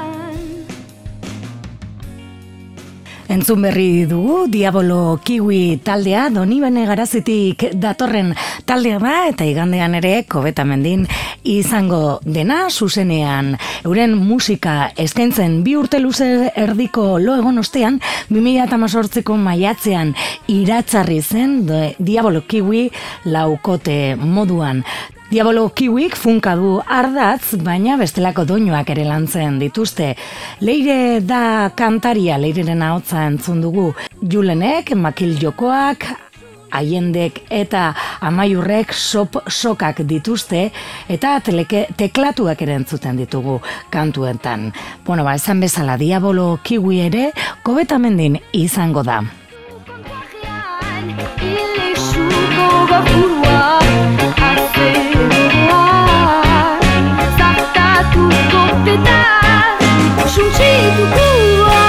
Entzun 3.32 3.62
berri 3.64 4.04
dugu, 4.06 4.48
Diabolo 4.52 5.20
Kiwi 5.24 5.80
taldea, 5.84 6.26
doni 6.30 6.60
bene 6.60 6.84
garazitik 6.86 7.70
datorren 7.80 8.34
taldea 8.68 9.00
da, 9.00 9.14
eta 9.30 9.48
igandean 9.48 9.96
ere, 9.96 10.26
kobeta 10.28 10.66
mendin, 10.68 11.06
izango 11.48 12.20
dena, 12.26 12.68
zuzenean, 12.70 13.54
euren 13.88 14.18
musika 14.20 14.92
eskaintzen 15.00 15.62
bi 15.64 15.78
urte 15.80 16.02
luze 16.04 16.52
erdiko 16.60 17.18
lo 17.24 17.38
egon 17.40 17.64
ostean, 17.64 18.02
2018ko 18.30 19.40
maiatzean 19.40 20.14
iratzarri 20.52 21.22
zen, 21.24 21.62
Diabolo 22.00 22.44
Kiwi 22.44 22.90
laukote 23.32 24.18
moduan. 24.20 24.84
Diabolo 25.32 25.70
kiwik 25.74 26.16
funka 26.20 26.54
du 26.60 26.76
ardatz, 26.84 27.56
baina 27.64 27.96
bestelako 27.98 28.44
doinuak 28.46 28.90
ere 28.94 29.06
lantzen 29.08 29.56
dituzte. 29.62 30.14
Leire 30.62 31.22
da 31.26 31.72
kantaria, 31.76 32.38
leireren 32.38 32.84
ahotza 32.86 33.24
entzun 33.30 33.64
dugu. 33.64 33.88
Julenek, 34.22 34.94
makil 35.00 35.34
jokoak, 35.40 36.06
haiendek 36.74 37.44
eta 37.54 37.92
amaiurrek 38.26 38.94
sop 38.98 39.38
sokak 39.48 40.04
dituzte 40.10 40.66
eta 41.12 41.36
teleke, 41.46 41.86
teklatuak 41.98 42.62
ere 42.66 42.78
entzuten 42.82 43.20
ditugu 43.22 43.60
kantuetan. 43.94 44.72
Bueno, 45.06 45.24
ba, 45.24 45.38
esan 45.40 45.62
bezala 45.64 45.98
Diabolo 46.02 46.58
kiwi 46.64 47.00
ere, 47.08 47.30
kobetamendin 47.64 48.40
izango 48.54 49.06
da. 49.06 49.22
Azeroa 54.84 55.84
Zartatuko 57.38 58.64
peta 58.86 59.20
Suntsitukoa 60.34 61.84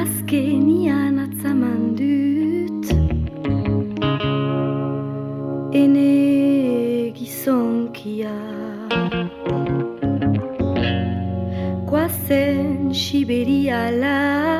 Azkenian 0.00 1.16
Ene 5.82 6.12
gizonkia 7.18 8.36
Guazen 11.88 12.94
Siberialat 12.94 14.57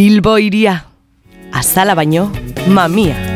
Bilbo 0.00 0.38
iria, 0.40 0.86
azala 1.52 1.94
baino, 1.94 2.32
mamia. 2.72 3.29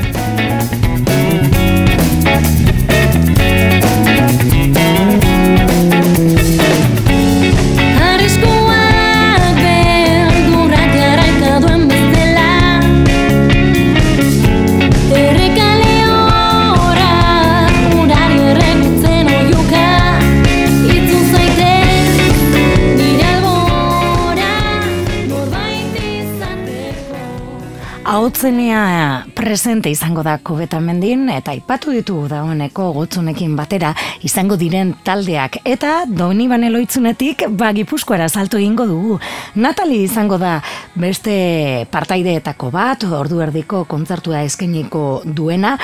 Ahotzenea 28.24 29.26
presente 29.36 29.90
izango 29.92 30.22
da 30.24 30.38
kobetamendin 30.40 31.26
eta 31.28 31.52
aipatu 31.52 31.92
ditugu 31.92 32.30
dagoeneko 32.30 32.86
gotzunekin 32.96 33.52
batera 33.58 33.90
izango 34.24 34.56
diren 34.56 34.94
taldeak 35.04 35.58
eta 35.68 36.06
doni 36.08 36.46
baneloitzunetik 36.48 37.44
ba 37.52 37.74
gipuzkoara 37.76 38.30
salto 38.32 38.56
egingo 38.56 38.88
dugu. 38.88 39.18
Natali 39.60 40.00
izango 40.06 40.40
da 40.40 40.54
beste 40.96 41.84
partaideetako 41.92 42.72
bat, 42.72 43.04
ordu 43.04 43.44
erdiko 43.44 43.84
kontzertua 43.84 44.40
eskainiko 44.48 45.20
duena, 45.26 45.76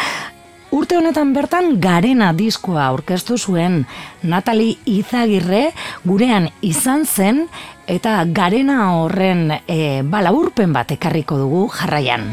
Urte 0.71 0.95
honetan 0.95 1.33
bertan 1.35 1.73
garena 1.83 2.29
diskoa 2.31 2.85
aurkeztu 2.93 3.35
zuen 3.39 3.81
Natali 4.23 4.77
Izagirre 4.87 5.65
gurean 6.07 6.47
izan 6.63 7.03
zen 7.11 7.43
eta 7.91 8.21
garena 8.31 8.79
horren 9.01 9.49
e, 9.51 9.81
balaurpen 10.07 10.71
bat 10.77 10.95
ekarriko 10.95 11.41
dugu 11.43 11.65
jarraian. 11.75 12.31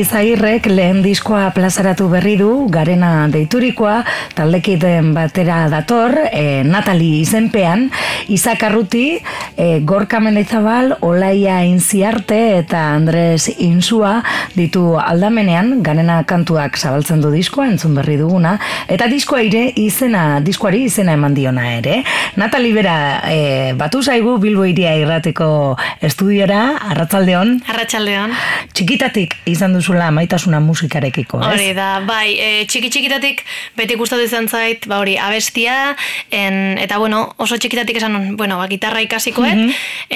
Natali 0.00 0.32
Zairrek 0.32 0.64
lehen 0.70 1.02
diskoa 1.04 1.50
plazaratu 1.52 2.06
berri 2.08 2.38
du, 2.40 2.68
garena 2.72 3.26
deiturikoa, 3.28 3.98
taldekiden 4.32 5.10
batera 5.12 5.66
dator, 5.68 6.14
e, 6.32 6.62
Natali 6.64 7.18
izenpean, 7.20 7.90
Izak 8.32 8.62
Arruti, 8.64 9.18
e, 9.60 9.80
Gorka 9.84 10.16
Mendizabal, 10.24 10.94
Olaia 11.04 11.58
Inziarte 11.68 12.38
eta 12.62 12.94
Andres 12.94 13.50
Insua 13.58 14.22
ditu 14.54 14.94
aldamenean, 14.96 15.82
garena 15.84 16.22
kantuak 16.24 16.78
zabaltzen 16.80 17.20
du 17.20 17.28
diskoa, 17.34 17.68
entzun 17.68 17.98
berri 17.98 18.16
duguna, 18.16 18.54
eta 18.88 19.10
diskoa 19.10 19.42
ire 19.44 19.66
izena, 19.76 20.40
diskoari 20.40 20.86
izena 20.86 21.18
eman 21.18 21.36
diona 21.36 21.66
ere. 21.74 21.98
Natali 22.40 22.72
bera, 22.72 22.96
e, 23.28 23.74
batu 23.76 24.00
zaigu 24.00 24.38
Bilbo 24.40 24.64
iria 24.64 24.96
irrateko 24.96 25.76
estudiora, 26.00 26.62
arratzaldeon, 26.88 27.58
Arratxaldeon. 27.68 28.32
txikitatik 28.72 29.36
izan 29.50 29.76
duzula 29.90 30.10
maitasuna 30.14 30.60
musikarekiko, 30.62 31.40
ez? 31.42 31.48
Hori 31.50 31.72
da, 31.74 31.88
bai, 32.06 32.34
e, 32.38 32.48
txiki 32.70 32.90
txikitatik 32.92 33.42
beti 33.76 33.96
gustatu 33.98 34.22
izan 34.22 34.46
zait, 34.48 34.86
ba 34.86 35.00
hori, 35.02 35.16
abestia, 35.18 35.96
en, 36.30 36.78
eta 36.78 36.98
bueno, 37.02 37.34
oso 37.38 37.58
txikitatik 37.58 37.96
esan, 37.98 38.36
bueno, 38.36 38.58
ba, 38.58 38.68
gitarra 38.70 39.00
ikasikoet, 39.02 39.56
Mhm. 39.56 39.70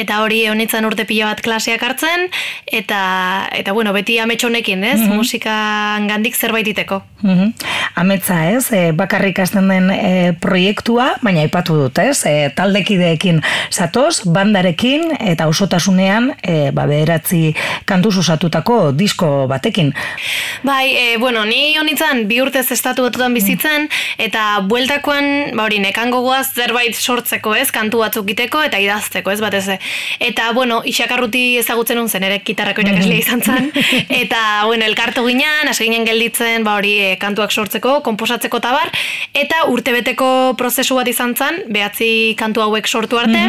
eta 0.05 0.21
hori 0.23 0.47
honitzen 0.49 0.85
urte 0.85 1.05
pila 1.05 1.27
bat 1.27 1.41
klaseak 1.43 1.83
hartzen, 1.83 2.29
eta, 2.67 3.49
eta 3.53 3.73
bueno, 3.73 3.93
beti 3.93 4.19
ametxonekin, 4.19 4.85
ez, 4.85 5.01
Mhm. 5.01 5.15
musikan 5.17 6.07
gandik 6.09 6.37
zerbait 6.37 6.67
iteko. 6.67 7.03
Mhm. 7.23 7.53
Ametza, 7.97 8.51
ez? 8.51 8.71
E, 8.73 8.93
bakarrik 8.93 9.39
hasten 9.39 9.69
den 9.69 9.91
e, 9.91 10.33
proiektua, 10.41 11.17
baina 11.23 11.41
aipatu 11.41 11.75
dut, 11.75 11.99
ez? 11.99 12.25
E, 12.27 12.51
taldekideekin 12.55 13.41
zatoz, 13.71 14.23
bandarekin 14.27 15.17
eta 15.21 15.47
osotasunean 15.49 16.35
e, 16.43 16.71
ba, 16.71 16.87
bederatzi 16.87 17.55
kantuz 17.87 18.17
osatutako 18.19 18.93
disko 18.93 19.47
batekin. 19.65 19.95
Bai, 20.63 20.97
e, 20.97 21.17
bueno, 21.17 21.45
ni 21.45 21.77
honitzen 21.79 22.27
bi 22.29 22.41
urtez 22.41 22.71
estatu 22.73 23.05
batutan 23.05 23.35
bizitzen, 23.35 23.89
eta 24.19 24.61
bueltakoan, 24.69 25.57
ba 25.57 25.65
hori, 25.65 25.79
nekango 25.81 26.21
goaz 26.25 26.53
zerbait 26.55 26.97
sortzeko, 26.97 27.55
ez, 27.57 27.71
kantu 27.73 28.03
batzuk 28.03 28.29
iteko 28.31 28.63
eta 28.65 28.81
idazteko, 28.81 29.33
ez, 29.33 29.41
batez. 29.41 29.79
Eta, 30.21 30.51
bueno, 30.53 30.83
isakarruti 30.85 31.59
ezagutzen 31.61 31.99
nun 31.99 32.09
zen, 32.09 32.25
ere 32.25 32.41
gitarrako 32.45 32.85
irakaslea 32.85 33.23
izan 33.23 33.43
zen, 33.43 33.71
eta, 34.23 34.41
bueno, 34.69 34.85
elkartu 34.85 35.25
ginen, 35.27 35.69
hasi 35.69 35.89
ginen 35.89 36.05
gelditzen, 36.09 36.65
ba 36.65 36.77
hori, 36.81 36.95
e, 37.01 37.15
kantuak 37.21 37.53
sortzeko, 37.53 37.99
konposatzeko 38.05 38.61
tabar, 38.65 38.93
eta 39.35 39.65
urtebeteko 39.73 40.55
prozesu 40.61 40.99
bat 41.01 41.09
izan 41.09 41.35
zen, 41.37 41.63
behatzi 41.73 42.35
kantu 42.41 42.65
hauek 42.65 42.89
sortu 42.89 43.21
arte, 43.21 43.47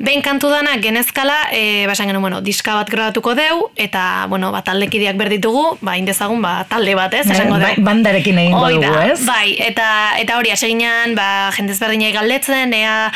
behin 0.00 0.24
kantu 0.24 0.52
dana 0.52 0.76
genezkala, 0.80 1.38
e, 1.52 1.86
basan 1.90 2.08
genuen, 2.08 2.28
bueno, 2.28 2.40
diska 2.44 2.76
bat 2.80 2.92
grabatuko 2.92 3.36
deu, 3.38 3.70
eta, 3.80 4.26
bueno, 4.32 4.52
ba, 4.54 4.64
taldekideak 4.66 5.18
berditugu, 5.50 5.78
ba, 5.80 5.96
indezagun, 5.98 6.40
ba, 6.42 6.64
talde 6.68 6.94
bat, 6.94 7.12
ez, 7.14 7.26
esango 7.28 7.58
deu. 7.58 7.84
bandarekin 7.84 8.38
Hoi 8.54 8.74
dugu, 8.74 8.98
ez? 9.02 9.20
Bai, 9.26 9.56
eta 9.58 10.16
eta 10.20 10.38
hori 10.38 10.50
aseginan, 10.50 11.14
ba, 11.14 11.50
jende 11.56 11.74
ezberdinai 11.74 12.12
galdetzen, 12.14 12.72
ea 12.74 13.10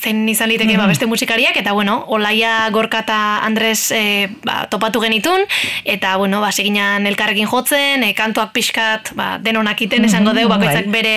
zein 0.00 0.28
izan 0.28 0.48
liteke 0.48 0.76
ba, 0.78 0.86
beste 0.90 1.06
musikariak, 1.06 1.56
eta 1.56 1.72
bueno, 1.72 2.04
Olaia 2.08 2.68
Gorka 2.70 3.02
eta 3.04 3.40
Andres 3.44 3.90
e, 3.92 4.28
ba, 4.44 4.66
topatu 4.70 5.00
genitun, 5.02 5.44
eta 5.84 6.16
bueno, 6.16 6.40
ba, 6.40 6.52
seginan 6.52 7.06
elkarrekin 7.10 7.48
jotzen, 7.50 8.04
e, 8.06 8.12
kantuak 8.14 8.52
pixkat, 8.56 9.12
ba, 9.18 9.38
denonak 9.42 9.80
iten 9.82 10.06
esango 10.08 10.34
deu, 10.36 10.48
bakoitzak 10.50 10.86
bai. 10.86 10.94
bere, 11.00 11.16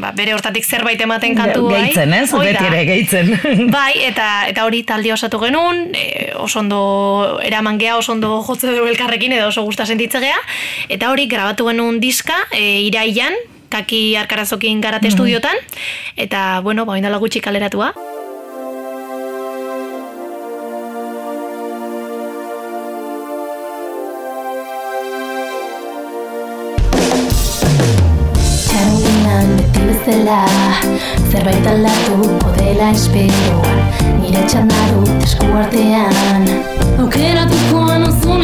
ba, 0.00 0.12
bere 0.16 0.34
hortatik 0.36 0.66
zerbait 0.66 1.00
ematen 1.00 1.36
kantu 1.38 1.68
bai. 1.70 1.86
Gehitzen, 1.86 2.16
ez? 2.16 2.30
Beti 2.36 2.66
ere 2.68 2.82
gehitzen. 2.86 3.32
Bai, 3.76 3.92
eta 4.06 4.26
eta 4.48 4.64
hori 4.66 4.82
talde 4.86 5.10
osatu 5.12 5.38
genuen, 5.42 5.90
e, 5.96 6.30
oso 6.38 6.60
ondo 6.60 6.80
eraman 7.44 7.78
gea, 7.80 7.96
oso 7.98 8.12
ondo 8.14 8.38
jotze 8.46 8.70
dugu 8.70 8.86
elkarrekin 8.90 9.34
edo 9.36 9.48
oso 9.50 9.64
gusta 9.66 9.86
sentitze 9.86 10.05
gea, 10.12 10.38
eta 10.88 11.10
hori 11.10 11.26
grabatu 11.26 11.66
genuen 11.66 12.00
diska 12.00 12.36
e, 12.52 12.82
iraian, 12.86 13.34
kaki 13.68 14.16
arkarazokin 14.16 14.80
garate 14.80 15.08
estudiotan, 15.08 15.56
eta, 16.16 16.60
bueno, 16.62 16.86
ba, 16.86 16.92
oindala 16.94 17.18
gutxi 17.18 17.40
kaleratua. 17.40 17.94
Bezala 30.06 30.46
Zerbait 31.30 31.66
aldatuko 31.66 32.50
dela 32.56 32.90
espero. 32.90 33.62
Nire 34.22 34.42
txanda 34.46 34.86
dut 34.94 35.26
esku 35.26 35.46
artean. 35.54 36.46
Aukeratukoan 36.98 38.06
oso 38.08 38.38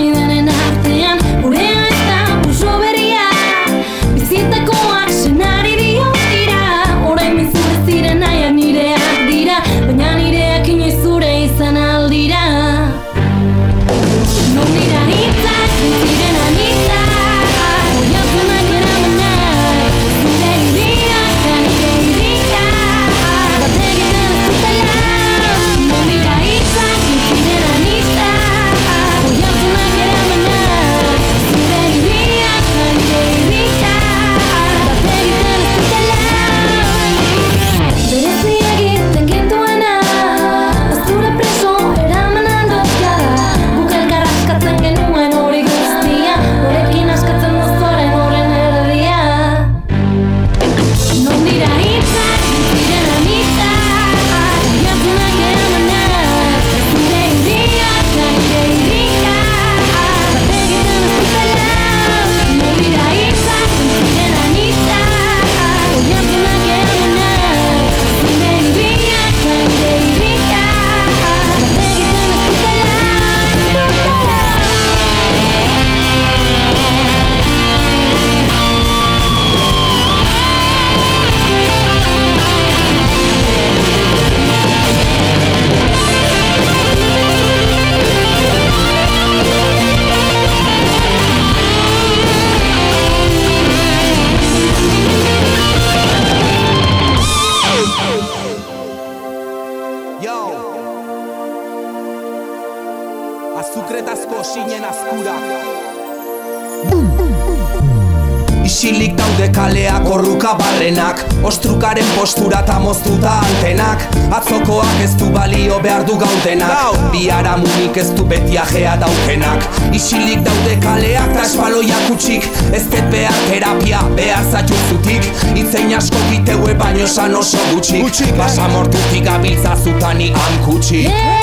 gabiltza 129.24 129.76
zutani 129.76 130.32
hankutxik 130.32 131.06
Non 131.08 131.41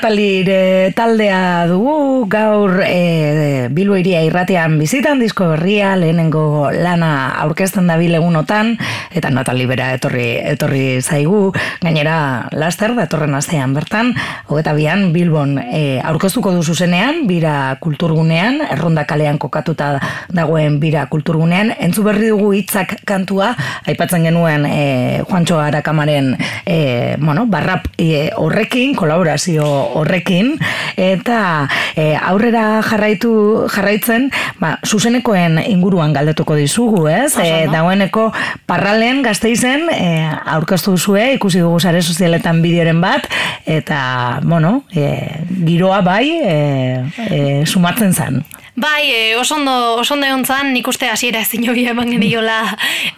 Natalire 0.00 0.94
taldea 0.96 1.66
dugu 1.68 2.24
gaur 2.32 2.80
e, 2.80 3.39
Bilbo 3.70 3.94
iria 3.94 4.18
irratean 4.26 4.72
bizitan 4.80 5.20
disko 5.22 5.46
berria 5.52 5.92
lehenengo 5.94 6.72
lana 6.74 7.36
aurkezten 7.38 7.86
da 7.86 7.94
egunotan 8.02 8.72
eta 9.14 9.30
Natali 9.30 9.66
bera 9.66 9.92
etorri, 9.94 10.40
etorri 10.42 11.00
zaigu. 11.00 11.52
Gainera 11.80 12.48
laster 12.50 12.96
da 12.96 13.04
etorren 13.06 13.34
astean 13.38 13.72
bertan 13.72 14.10
hogeta 14.48 14.72
bian 14.74 15.12
Bilbon 15.12 15.58
e, 15.62 16.00
aurkeztuko 16.02 16.50
du 16.50 16.64
zuzenean 16.64 17.28
bira 17.28 17.76
kulturgunean 17.78 18.58
erronda 18.72 19.04
kalean 19.06 19.38
kokatuta 19.38 20.00
dagoen 20.34 20.80
bira 20.82 21.06
kulturgunean. 21.06 21.70
Entzu 21.78 22.02
berri 22.02 22.32
dugu 22.34 22.50
hitzak 22.58 22.96
kantua 23.06 23.52
aipatzen 23.86 24.26
genuen 24.26 24.66
e, 24.66 25.22
Juancho 25.30 25.60
Arakamaren 25.62 26.34
e, 26.66 27.14
bueno, 27.22 27.46
barrap 27.46 27.86
e, 27.96 28.32
horrekin 28.34 28.96
kolaborazio 28.98 29.64
horrekin. 30.02 30.56
Eta 30.96 31.68
e, 31.94 32.16
aurrera 32.18 32.82
jarraitu 32.82 33.59
jarraitzen 33.68 34.28
ba, 34.60 34.76
zuzenekoen 34.86 35.58
inguruan 35.66 36.14
galdetuko 36.16 36.56
dizugu, 36.58 37.06
ez? 37.10 37.34
E, 37.40 37.66
dagoeneko 37.70 38.30
parralen 38.70 39.22
gazteizen 39.26 39.88
e, 39.92 40.08
aurkeztu 40.56 40.96
zue, 40.98 41.32
ikusi 41.36 41.62
dugu 41.64 41.80
sare 41.80 42.02
sozialetan 42.02 42.62
bideoren 42.62 43.00
bat 43.02 43.28
eta, 43.66 44.40
bueno, 44.44 44.84
e, 44.94 45.10
giroa 45.66 46.00
bai 46.06 46.24
e, 46.30 46.56
e, 47.28 47.42
sumatzen 47.66 48.14
zen. 48.14 48.42
Bai, 48.80 49.10
e, 49.10 49.36
oso 49.36 49.56
ondo, 49.56 49.96
oso 50.00 50.14
ondo 50.14 50.26
egon 50.26 50.46
zan, 50.46 50.70
nik 50.72 50.86
uste 50.88 51.10
hasiera 51.10 51.42
ezin 51.42 51.66
jo 51.66 51.74
eman 51.74 52.08
geniola 52.14 52.62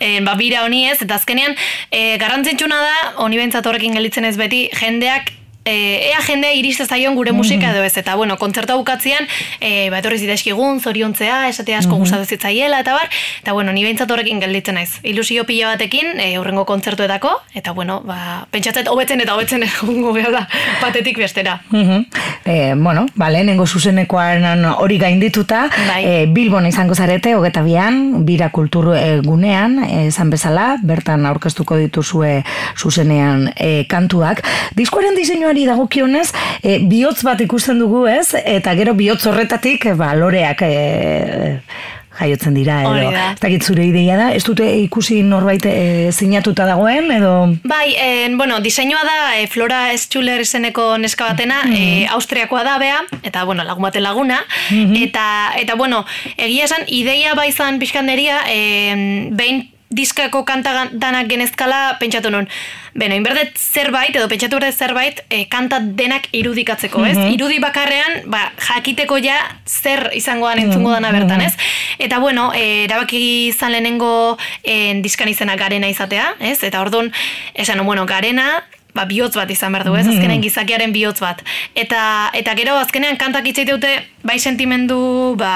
e, 0.01 0.21
ba, 0.25 0.35
bira 0.35 0.65
honi 0.65 0.89
ez, 0.89 0.99
eta 1.05 1.21
azkenean, 1.21 1.55
e, 1.91 2.17
garrantzitsuna 2.19 2.81
da, 2.83 2.97
honi 3.23 3.39
bentsat 3.39 3.67
horrekin 3.67 3.95
gelitzen 3.95 4.25
ez 4.25 4.37
beti, 4.41 4.65
jendeak 4.81 5.31
e, 5.65 6.11
ea 6.11 6.21
jende 6.27 6.53
iriste 6.55 6.87
zaion 6.87 7.15
gure 7.15 7.33
musika 7.33 7.71
edo 7.71 7.83
ez 7.85 7.97
eta 7.97 8.17
bueno, 8.17 8.37
kontzertua 8.39 8.77
bukatzean 8.77 9.29
e, 9.61 9.91
ba 9.91 10.01
etorri 10.03 10.19
zitezkigun 10.19 10.81
zoriontzea, 10.81 11.49
esate 11.49 11.77
asko 11.77 11.97
mm 11.97 12.01
gustatu 12.03 12.25
zitzaiela 12.27 12.81
eta 12.83 12.97
bar, 12.97 13.11
eta 13.43 13.53
bueno, 13.55 13.71
ni 13.73 13.85
beintzat 13.85 14.11
horrekin 14.11 14.41
gelditzen 14.43 14.75
naiz. 14.75 14.97
Ilusio 15.07 15.45
pila 15.47 15.69
batekin 15.71 16.19
e, 16.19 16.33
aurrengo 16.35 16.65
kontzertuetako 16.67 17.31
eta 17.55 17.71
bueno, 17.77 18.01
ba 18.03 18.49
pentsatzen 18.51 18.89
hobetzen 18.91 19.23
eta 19.23 19.37
hobetzen 19.37 19.63
egongo 19.69 20.17
da 20.33 20.49
patetik 20.81 21.19
bestera. 21.19 21.61
Mm 21.71 22.03
e, 22.45 22.75
bueno, 22.75 23.07
ba 23.15 23.31
lehenengo 23.31 23.67
zuzenekoan 23.67 24.65
hori 24.65 24.99
gaindituta, 24.99 25.69
bai. 25.89 26.05
e, 26.05 26.27
Bilbon 26.27 26.67
izango 26.67 26.95
zarete 26.95 27.37
hogeta 27.37 27.63
bian, 27.63 28.25
bira 28.27 28.51
kultur 28.51 28.97
e, 28.97 29.21
gunean, 29.23 29.79
esan 29.85 30.31
bezala, 30.31 30.77
bertan 30.83 31.27
aurkeztuko 31.27 31.79
dituzue 31.79 32.43
zuzenean 32.77 33.53
e, 33.55 33.85
kantuak. 33.87 34.43
Diskoaren 34.75 35.15
diseinua 35.15 35.52
diseinoari 35.53 35.67
dagokionez, 35.67 36.33
e, 36.63 36.79
bihotz 36.89 37.23
bat 37.25 37.41
ikusten 37.41 37.79
dugu, 37.79 38.07
ez? 38.07 38.35
Eta 38.35 38.75
gero 38.75 38.95
bihotz 38.95 39.27
horretatik, 39.27 39.93
ba, 39.97 40.15
loreak 40.15 40.63
e, 40.63 41.63
jaiotzen 42.19 42.55
dira 42.55 42.83
edo. 42.83 43.11
Ez 43.13 43.41
dakit 43.41 43.65
zure 43.65 43.85
ideia 43.87 44.17
da, 44.17 44.31
ez 44.37 44.45
dute 44.45 44.65
ikusi 44.83 45.23
norbait 45.25 45.65
e, 45.65 46.11
sinatuta 46.13 46.67
dagoen 46.69 47.11
edo 47.11 47.33
Bai, 47.65 47.95
e, 47.97 48.29
bueno, 48.37 48.61
diseinua 48.61 49.01
da 49.05 49.17
e, 49.39 49.47
Flora 49.49 49.97
Schuller 49.97 50.43
izeneko 50.45 50.99
neska 50.99 51.31
batena, 51.31 51.63
mm 51.65 51.73
-hmm. 51.73 52.13
Austriakoa 52.13 52.65
da 52.65 52.79
bea 52.79 53.01
eta 53.23 53.45
bueno, 53.45 53.65
lagun 53.65 53.83
baten 53.83 54.03
laguna 54.03 54.45
mhm. 54.71 54.97
eta 54.97 55.53
eta 55.57 55.75
bueno, 55.75 56.05
egia 56.37 56.65
esan 56.65 56.85
ideia 56.87 57.35
bai 57.35 57.49
izan 57.49 57.79
pizkanderia, 57.79 58.43
eh 58.47 59.29
behin 59.33 59.72
diskako 59.93 60.43
kanta 60.49 60.89
danak 60.93 61.29
genezkala 61.31 61.99
pentsatu 62.01 62.33
non. 62.33 62.49
Beno, 62.93 63.17
inberdet 63.17 63.57
zerbait, 63.57 64.13
edo 64.13 64.27
pentsatu 64.29 64.59
berdet 64.59 64.77
zerbait, 64.77 65.23
e, 65.33 65.45
kanta 65.53 65.79
denak 65.81 66.29
irudikatzeko, 66.37 67.05
ez? 67.07 67.17
Mm 67.17 67.31
Irudi 67.33 67.59
bakarrean, 67.63 68.27
ba, 68.29 68.43
jakiteko 68.61 69.17
ja 69.25 69.39
zer 69.65 70.11
izangoan 70.19 70.61
entzungo 70.61 70.93
dana 70.93 71.13
bertan, 71.15 71.41
ez? 71.41 71.55
Eta 72.03 72.19
bueno, 72.21 72.51
e, 72.53 72.85
erabaki 72.85 73.23
izan 73.49 73.73
lehenengo 73.73 74.37
e, 74.63 75.01
diskan 75.05 75.31
izena 75.33 75.57
garena 75.57 75.89
izatea, 75.89 76.35
ez? 76.41 76.59
Eta 76.63 76.83
orduan, 76.85 77.09
esan, 77.55 77.81
bueno, 77.87 78.05
garena, 78.07 78.63
ba, 78.93 79.07
bihotz 79.09 79.35
bat 79.37 79.51
izan 79.51 79.73
behar 79.73 79.87
du, 79.89 79.97
ez? 79.97 80.05
Azkenen 80.09 80.45
gizakiaren 80.45 80.93
bihotz 80.93 81.21
bat. 81.25 81.41
Eta, 81.75 82.03
eta 82.37 82.57
gero, 82.59 82.77
azkenean 82.81 83.17
kantak 83.21 83.49
itzaite 83.49 83.73
dute, 83.73 83.95
bai 84.29 84.39
sentimendu, 84.39 85.01
ba, 85.41 85.55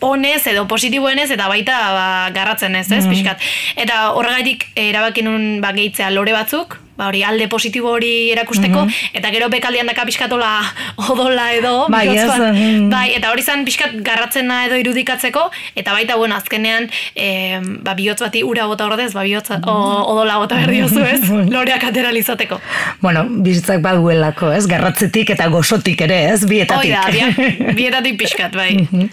onez 0.00 0.46
edo 0.46 0.66
positiboenez 0.68 1.30
eta 1.30 1.48
baita 1.48 1.76
ba, 1.92 2.08
garratzen 2.34 2.74
ez, 2.76 2.90
ez, 2.90 3.04
mm 3.04 3.10
pixkat. 3.10 3.46
Eta 3.76 4.10
horregaitik 4.18 4.66
erabakin 4.76 5.60
ba, 5.62 5.72
gehitzea 5.76 6.10
lore 6.10 6.34
batzuk, 6.36 6.78
ba, 6.96 7.08
hori 7.08 7.22
alde 7.22 7.48
positibo 7.52 7.92
hori 7.92 8.30
erakusteko, 8.32 8.84
mhm. 8.86 9.16
eta 9.20 9.30
gero 9.34 9.48
bekaldian 9.52 9.86
daka 9.86 10.06
pixkatola 10.08 10.52
odola 10.96 11.50
edo, 11.54 11.74
bai, 11.92 12.06
ez, 12.16 12.26
mm. 12.26 12.88
bai, 12.90 13.06
eta 13.16 13.30
hori 13.32 13.44
zan 13.44 13.64
pixkat 13.66 13.98
garratzena 14.04 14.62
edo 14.66 14.78
irudikatzeko, 14.80 15.46
eta 15.78 15.94
baita, 15.96 16.16
bueno, 16.20 16.36
azkenean, 16.38 16.88
e, 17.14 17.60
ba, 17.84 17.94
bihotz 17.98 18.20
bati 18.24 18.42
ura 18.46 18.66
bota 18.70 18.86
ordez, 18.88 19.12
ba, 19.16 19.24
bihotz 19.26 19.50
odola 19.56 20.38
bota 20.42 20.58
berdi 20.60 20.82
ez, 20.82 21.22
loreak 21.54 21.84
ateralizateko. 21.90 22.58
Bueno, 23.02 23.26
bizitzak 23.44 23.82
baduelako, 23.84 24.50
ez, 24.56 24.64
garratzetik 24.70 25.34
eta 25.36 25.48
gozotik 25.52 26.06
ere, 26.06 26.22
ez, 26.32 26.40
bietatik. 26.48 26.96
Oida, 26.96 27.30
bietatik 27.78 28.18
pixkat, 28.20 28.56
bai. 28.56 28.72
Mhm. 28.86 29.08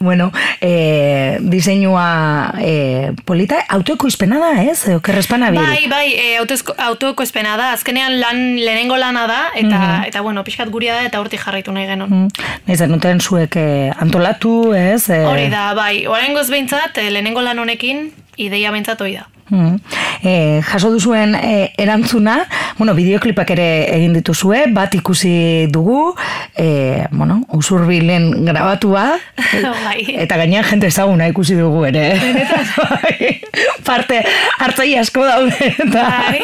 bueno, 0.00 0.30
e, 0.60 1.38
diseinua 1.40 2.54
e, 2.60 3.12
polita, 3.24 3.60
autoeko 3.68 4.08
izpena 4.10 4.40
da, 4.40 4.54
ez, 4.62 4.78
okerrezpana 4.96 5.50
Bai, 5.50 5.86
bai, 5.90 6.06
e, 6.14 6.26
auto 6.38 7.09
autoko 7.10 7.26
espena 7.26 7.56
da, 7.58 7.72
azkenean 7.74 8.20
lan 8.20 8.38
lehenengo 8.60 8.96
lana 8.96 9.26
da, 9.26 9.40
eta, 9.58 9.78
mm 9.78 9.88
eta 10.10 10.22
bueno, 10.22 10.44
pixkat 10.46 10.70
guria 10.70 10.94
da, 10.94 11.04
eta 11.08 11.20
hortik 11.20 11.42
jarraitu 11.42 11.72
nahi 11.72 11.86
genuen. 11.86 12.10
Mm 12.10 12.28
-hmm. 12.66 12.88
nuten 12.88 13.20
zuek 13.20 13.56
eh, 13.56 13.92
antolatu, 13.98 14.72
ez? 14.74 15.10
Eh... 15.10 15.26
Hori 15.26 15.48
da, 15.50 15.74
bai, 15.74 16.06
horren 16.06 16.34
goz 16.34 16.48
behintzat, 16.50 16.98
eh, 16.98 17.10
lehenengo 17.10 17.42
lan 17.42 17.58
honekin, 17.58 18.12
ideia 18.36 18.70
behintzat 18.70 19.00
hori 19.00 19.14
da. 19.14 19.26
Mm. 19.50 19.80
E, 20.22 20.62
jaso 20.62 20.90
duzuen 20.90 21.34
e, 21.34 21.72
erantzuna, 21.76 22.46
bueno, 22.78 22.94
bideoklipak 22.94 23.50
ere 23.50 23.66
egin 23.96 24.12
dituzue, 24.14 24.66
bat 24.70 24.94
ikusi 24.94 25.66
dugu, 25.66 26.14
e, 26.56 27.06
bueno, 27.10 27.42
usurbilen 27.48 28.44
grabatua, 28.44 29.18
bai. 29.86 30.06
eta 30.06 30.36
gainean 30.36 30.64
jente 30.64 30.86
ezaguna 30.86 31.26
ikusi 31.28 31.54
dugu 31.58 31.84
ere. 31.84 32.14
Bai. 32.80 33.39
Parte 33.88 34.22
hartzai 34.58 34.94
asko 35.00 35.24
daude. 35.26 35.70
Eta... 35.86 36.04
Bai. 36.06 36.40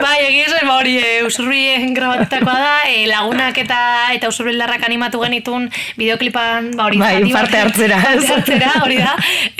bai, 0.00 0.20
esan, 0.42 0.66
ba, 0.68 0.78
hori, 0.78 0.96
e, 1.00 1.20
usurbien 1.26 1.92
grabatutakoa 1.96 2.56
da, 2.60 2.74
e, 2.90 3.06
lagunak 3.10 3.58
eta 3.62 3.78
eta 4.16 4.30
usurbilarrak 4.32 4.86
animatu 4.88 5.22
genitun 5.24 5.68
bideoklipan, 6.00 6.72
ba, 6.76 6.88
hori, 6.88 7.00
bai, 7.02 7.20
parte 7.32 7.62
hartzera. 7.62 8.00
Parte 8.06 8.34
hartzera, 8.38 8.72
hori 8.84 8.98
da. 9.02 9.14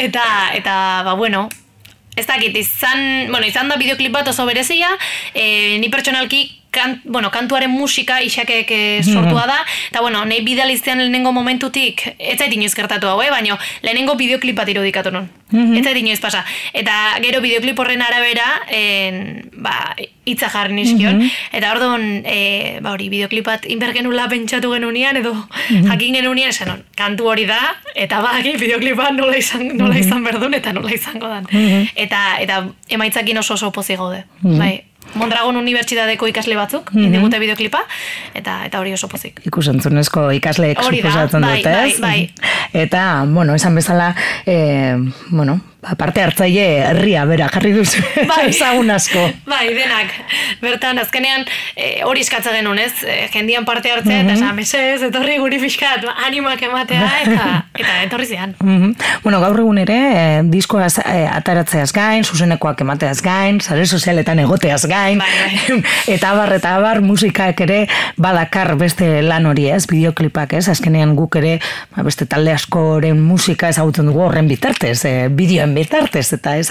Eta, 0.09 0.27
eta, 0.59 0.75
ba, 1.07 1.14
bueno, 1.14 1.49
Ez 2.16 2.25
dakit, 2.25 2.55
izan, 2.57 3.29
bueno, 3.29 3.45
izan 3.45 3.69
da 3.69 3.77
bideoklip 3.77 4.14
bat 4.14 4.29
oso 4.31 4.47
berezia, 4.49 4.88
e, 5.37 5.77
ni 5.83 5.90
pertsonalki 5.92 6.47
kan, 6.77 7.01
bueno, 7.05 7.31
kantuaren 7.35 7.73
musika 7.73 8.21
isakek 8.23 8.71
eh, 8.71 9.01
sortua 9.05 9.47
da, 9.49 9.59
eta 9.91 10.03
bueno, 10.05 10.25
nahi 10.29 10.43
bidaliztean 10.47 11.01
lehenengo 11.01 11.33
momentutik, 11.33 12.05
ez 12.19 12.39
zait 12.39 12.53
inoiz 12.53 12.75
gertatu 12.77 13.09
hau, 13.11 13.19
eh? 13.25 13.31
baina 13.33 13.59
lehenengo 13.83 14.17
bideoklip 14.21 14.57
bat 14.61 14.71
irudikatu 14.73 15.15
nun. 15.15 15.29
Mm 15.51 15.77
Ez 15.77 15.85
zait 15.85 15.97
inoiz 16.01 16.19
pasa. 16.21 16.43
Eta 16.75 17.17
gero 17.23 17.41
bideoklip 17.45 17.79
horren 17.79 18.03
arabera, 18.03 18.47
en, 18.73 19.51
ba, 19.62 19.95
itza 20.27 20.49
jarri 20.51 20.75
nizkion, 20.75 21.23
eta 21.55 21.71
orduan, 21.75 22.23
e, 22.27 22.79
ba 22.83 22.93
hori, 22.97 23.09
bideoklip 23.12 23.47
bat 23.47 23.67
inbergenula 23.71 24.27
pentsatu 24.33 24.73
genunean, 24.75 25.21
edo 25.23 25.35
jakin 25.71 26.19
genunean, 26.19 26.51
esan 26.51 26.83
kantu 26.99 27.31
hori 27.31 27.47
da, 27.49 27.61
eta 27.95 28.21
ba, 28.25 28.35
bideoklip 28.65 28.99
bat 28.99 29.15
nola 29.17 29.39
izan, 29.39 29.71
nola 29.79 29.99
izan 29.99 30.27
berdun, 30.27 30.59
eta 30.59 30.75
nola 30.77 30.93
izango 30.95 31.31
dan. 31.31 31.47
Eta, 31.95 32.27
eta 32.43 32.65
emaitzakin 32.99 33.39
oso 33.45 33.57
oso 33.57 33.73
pozi 33.73 33.97
gaude. 33.97 34.25
Bai, 34.43 34.75
Mondragon 35.14 35.57
Unibertsitateko 35.57 36.27
ikasle 36.27 36.57
batzuk, 36.57 36.90
mm 36.92 36.99
-hmm. 36.99 37.05
indigute 37.07 37.38
bideoklipa, 37.38 37.79
eta 38.35 38.64
eta 38.64 38.81
hori 38.81 38.92
oso 38.92 39.09
pozik. 39.09 39.40
Ikusentzunezko 39.47 40.31
ikasleek 40.31 40.83
suposatzen 40.83 41.42
dut, 41.42 41.66
ez? 41.66 42.01
Bai, 42.01 42.01
bai. 42.01 42.31
Eta, 42.73 43.25
bueno, 43.29 43.55
esan 43.55 43.75
bezala, 43.75 44.14
eh, 44.47 44.97
bueno, 45.31 45.61
aparte 45.87 46.22
hartzaile 46.22 46.66
herria 46.90 47.25
bera 47.29 47.49
jarri 47.53 47.72
duzu 47.77 48.03
bai. 48.31 48.49
ezagun 48.51 48.90
asko. 48.90 49.22
Bai, 49.46 49.68
denak. 49.75 50.12
Bertan 50.62 50.99
azkenean 51.03 51.47
e, 51.76 52.03
hori 52.07 52.24
eskatza 52.26 52.55
genuen, 52.57 52.80
ez? 52.82 52.93
E, 53.05 53.28
jendian 53.34 53.64
parte 53.64 53.93
hartzea 53.93 54.22
mm 54.22 54.28
-hmm. 54.28 54.43
eta 54.43 54.53
mesez 54.57 55.03
etorri 55.09 55.39
guri 55.39 55.59
fiskat 55.62 56.05
animak 56.26 56.62
ematea 56.62 57.11
eta 57.24 57.47
eta 57.74 58.03
etorri 58.03 58.26
zian. 58.26 58.55
Mm 58.62 58.95
Bueno, 59.22 59.41
gaur 59.41 59.59
egun 59.61 59.78
ere 59.78 59.97
e, 59.97 60.43
diskoa 60.51 60.87
e, 60.87 61.26
ataratzeaz 61.26 61.93
gain, 61.93 62.24
zuzenekoak 62.24 62.80
emateaz 62.80 63.20
gain, 63.22 63.61
sare 63.61 63.87
sozialetan 63.87 64.39
egoteaz 64.39 64.87
gain. 64.87 65.18
Bai, 65.18 65.30
bai. 65.43 65.82
eta 66.14 66.30
abar 66.30 66.53
eta 66.53 66.76
abar 66.76 67.01
musikak 67.01 67.61
ere 67.61 67.87
badakar 68.16 68.74
beste 68.76 69.22
lan 69.22 69.47
hori, 69.47 69.68
ez? 69.70 69.87
Bideoklipak, 69.91 70.53
ez? 70.59 70.68
Azkenean 70.68 71.14
guk 71.18 71.37
ere 71.41 71.59
ba, 71.95 72.03
beste 72.07 72.26
talde 72.26 72.55
askoren 72.55 73.20
musika 73.22 73.68
ezagutzen 73.72 74.07
dugu 74.11 74.24
horren 74.26 74.49
bitartez, 74.49 74.99
e, 75.05 75.14
bideoen 75.28 75.76
bitartez, 75.77 76.27
eta 76.37 76.57
ez 76.61 76.68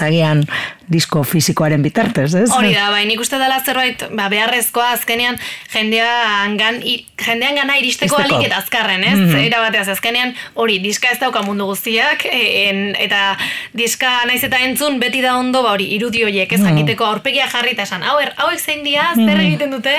disko 0.88 1.22
fisikoaren 1.26 1.82
bitartez, 1.82 2.28
ez? 2.38 2.50
Hori 2.54 2.72
da, 2.74 2.90
bai, 2.90 3.04
nik 3.08 3.20
uste 3.20 3.38
dela 3.40 3.58
zerbait, 3.64 4.04
ba, 4.14 4.28
beharrezkoa 4.30 4.92
azkenean 4.94 5.38
jendean 5.72 6.56
gan, 6.60 6.78
jendean 6.82 7.56
gana 7.58 7.76
iristeko 7.80 8.14
Iristeko. 8.20 8.36
alik 8.38 8.46
eta 8.50 8.60
azkarren, 8.62 9.02
ez? 9.04 9.16
Mhm. 9.18 9.36
Era 9.48 9.60
bateaz, 9.64 9.88
azkenean, 9.96 10.34
hori, 10.54 10.78
diska 10.78 11.10
ez 11.10 11.18
dauka 11.18 11.42
mundu 11.42 11.66
guztiak, 11.66 12.24
en, 12.30 12.94
eta 13.02 13.36
diska 13.74 14.12
naiz 14.30 14.42
eta 14.46 14.60
entzun 14.62 15.00
beti 15.02 15.20
da 15.24 15.36
ondo, 15.38 15.62
ba, 15.66 15.72
hori, 15.74 15.88
irudi 15.96 16.22
horiek, 16.24 16.52
ez 16.52 16.60
Mhm. 16.60 16.68
jakiteko 16.70 17.04
aurpegia 17.04 17.48
jarri 17.50 17.72
eta 17.74 17.82
esan, 17.82 18.02
hau, 18.02 18.18
hauek 18.36 18.60
zein 18.60 18.84
dira, 18.84 19.10
zer 19.16 19.40
egiten 19.40 19.70
dute, 19.70 19.96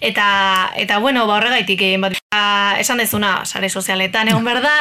eta, 0.00 0.70
eta 0.76 0.98
bueno, 0.98 1.26
ba, 1.26 1.36
horregaitik 1.40 1.80
egin 1.80 2.00
bat, 2.00 2.12
ba, 2.30 2.76
esan 2.78 2.98
dezuna, 2.98 3.44
sare 3.46 3.68
sozialetan 3.70 4.28
egon 4.28 4.44
behar 4.44 4.60
da, 4.62 4.76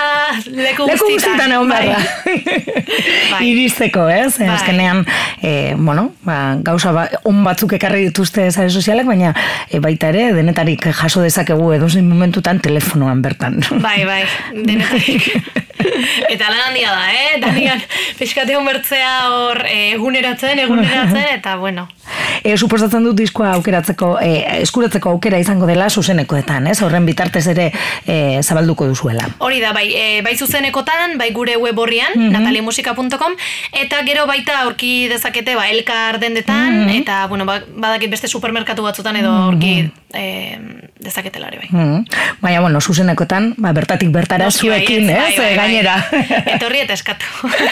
leku 0.48 0.86
Leku 0.88 1.08
guztietan 1.10 1.52
egon 1.52 1.70
behar 1.70 1.86
da. 1.86 2.04
Bai. 3.32 3.42
Iristeko, 3.48 4.08
ez? 4.10 4.38
Bai. 4.40 4.50
Azkenean, 4.50 5.06
e, 5.46 5.76
bueno, 5.78 6.14
ba, 6.26 6.58
gauza 6.66 6.92
ba, 6.96 7.06
on 7.30 7.44
batzuk 7.46 7.76
ekarri 7.78 8.08
dituzte 8.08 8.48
sare 8.50 8.72
sozialak, 8.74 9.06
baina 9.06 9.34
e, 9.70 9.78
baita 9.84 10.10
ere, 10.10 10.32
denetarik 10.34 10.88
jaso 10.98 11.22
dezakegu 11.22 11.70
edozein 11.78 12.08
momentutan 12.10 12.60
telefonoan 12.66 13.22
bertan. 13.22 13.62
Bai, 13.84 14.00
bai, 14.10 14.24
denetarik. 14.66 15.30
eta 16.34 16.50
lan 16.50 16.62
handia 16.70 16.96
da, 16.96 17.06
eh? 17.14 17.38
Danian, 17.44 17.82
pixkate 18.18 18.58
bertzea 18.66 19.12
hor 19.30 19.62
eh, 19.70 19.92
eguneratzen, 19.94 20.60
eguneratzen, 20.66 21.22
eta 21.36 21.58
bueno. 21.62 21.86
E, 22.46 22.56
suposatzen 22.58 23.04
dut 23.06 23.18
diskoa 23.18 23.52
aukeratzeko, 23.60 24.16
e, 24.22 24.62
eskuratzeko 24.64 25.14
aukera 25.16 25.38
izango 25.42 25.68
dela 25.70 25.90
zuzenekoetan, 25.90 26.68
ez? 26.72 26.80
Horren 26.86 27.06
bitartez 27.06 27.46
ere 27.54 27.70
e, 28.06 28.42
zabalduko 28.42 28.88
duzuela. 28.90 29.28
Hori 29.46 29.62
da, 29.62 29.74
bai, 29.78 29.88
e, 29.94 30.22
bai 30.26 30.36
zuzenekotan, 30.38 31.18
bai 31.22 31.32
gure 31.38 31.58
web 31.62 31.78
horrian, 31.80 32.14
Mhm. 32.16 32.32
natalimusika.com, 32.34 33.38
eta 33.84 34.02
gero 34.08 34.26
baita 34.30 34.62
aurki 34.64 35.08
dezakete, 35.36 35.56
ba, 35.56 35.70
elkar 35.70 36.20
dendetan, 36.20 36.86
Mhm. 36.86 36.90
eta, 37.02 37.28
bueno, 37.28 37.46
ba, 37.46 37.62
badakit 37.76 38.10
beste 38.10 38.28
supermerkatu 38.28 38.82
batzutan 38.84 39.16
edo 39.16 39.32
aurki 39.32 39.92
e, 40.16 40.58
dezaketela 41.00 41.48
hori, 41.48 41.60
bai. 41.62 41.70
Mm. 41.72 42.06
Baina, 42.42 42.62
bueno, 42.62 42.82
zuzenekotan, 42.82 43.54
ba, 43.58 43.72
bertatik 43.76 44.12
bertara 44.14 44.46
Noski, 44.46 44.70
bai, 44.70 44.80
zuekin, 44.82 45.10
ez, 45.10 45.16
ez? 45.16 45.18
bai, 45.18 45.36
bai, 45.38 45.46
bai. 45.46 45.56
gainera. 45.60 45.96
Etorri 46.56 46.82
eta 46.86 46.96
eskatu. 46.96 47.26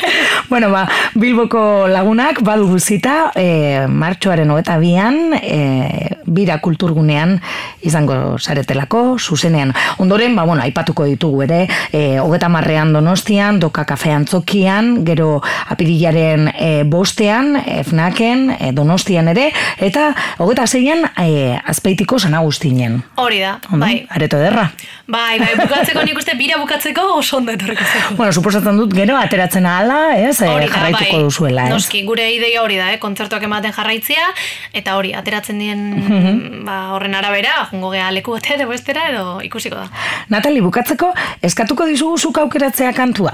bueno, 0.52 0.70
ba, 0.74 0.86
Bilboko 1.16 1.88
lagunak 1.91 2.41
badu 2.46 2.80
zita 2.80 3.32
e, 3.36 3.86
martxoaren 3.88 4.52
hogeta 4.52 4.78
bian, 4.82 5.38
e, 5.39 6.14
bira 6.26 6.60
kulturgunean 6.64 7.38
izango 7.84 8.38
saretelako, 8.39 9.18
zuzenean. 9.20 9.74
Ondoren, 10.04 10.36
ba, 10.36 10.46
bueno, 10.48 10.64
aipatuko 10.64 11.08
ditugu 11.10 11.44
ere, 11.48 11.62
e, 11.91 12.20
hogeta 12.22 12.50
marrean 12.52 12.94
donostian, 12.94 13.60
doka 13.64 13.86
kafe 13.89 14.14
antzokian, 14.14 15.04
gero 15.08 15.41
apirilaren 15.74 16.50
e, 16.54 16.72
bostean, 16.84 17.58
e, 17.64 17.82
fnaken, 17.88 18.50
e, 18.60 18.72
donostian 18.76 19.32
ere, 19.34 19.50
eta 19.84 20.12
hogeta 20.38 20.68
zeian 20.68 21.08
e, 21.18 21.58
azpeitiko 21.64 22.20
San 22.34 22.41
Agustinen. 22.41 23.03
Hori 23.15 23.39
da, 23.39 23.59
Ondo? 23.71 23.86
bai. 23.86 24.07
Areto 24.09 24.38
ederra. 24.38 24.71
Bai, 25.07 25.38
bai, 25.39 25.53
bukatzeko 25.59 26.01
nik 26.07 26.17
uste 26.17 26.34
bira 26.39 26.57
bukatzeko 26.57 27.01
oso 27.19 27.38
ondo 27.38 27.51
etorriko. 27.53 27.84
Bueno, 28.17 28.31
suposatzen 28.34 28.77
dut 28.79 28.93
gero 28.95 29.17
ateratzen 29.19 29.65
ahala, 29.69 30.17
ez? 30.17 30.39
E, 30.41 30.47
Hori 30.49 30.65
da, 30.65 30.71
jarraituko 30.73 31.17
bai. 31.17 31.23
duzuela, 31.27 31.65
ez? 31.67 31.73
Noski, 31.75 32.01
gure 32.07 32.25
ideia 32.34 32.63
hori 32.63 32.77
da, 32.79 32.89
eh? 32.93 32.97
kontzertuak 33.03 33.43
ematen 33.45 33.73
jarraitzea, 33.75 34.25
eta 34.73 34.95
hori, 34.97 35.13
ateratzen 35.13 35.59
dien 35.61 35.84
Mhm. 35.99 36.65
ba, 36.65 36.79
horren 36.95 37.13
arabera, 37.15 37.67
jungo 37.69 37.91
gea 37.93 38.09
leku 38.11 38.31
batera 38.34 38.63
edo 38.63 38.69
bestera, 38.71 39.09
edo 39.11 39.39
ikusiko 39.45 39.75
da. 39.75 39.89
Natali, 40.29 40.61
bukatzeko, 40.61 41.13
eskatuko 41.41 41.86
dizugu 41.86 42.17
zuk 42.17 42.38
aukeratzea 42.38 42.93
kantua. 42.93 43.34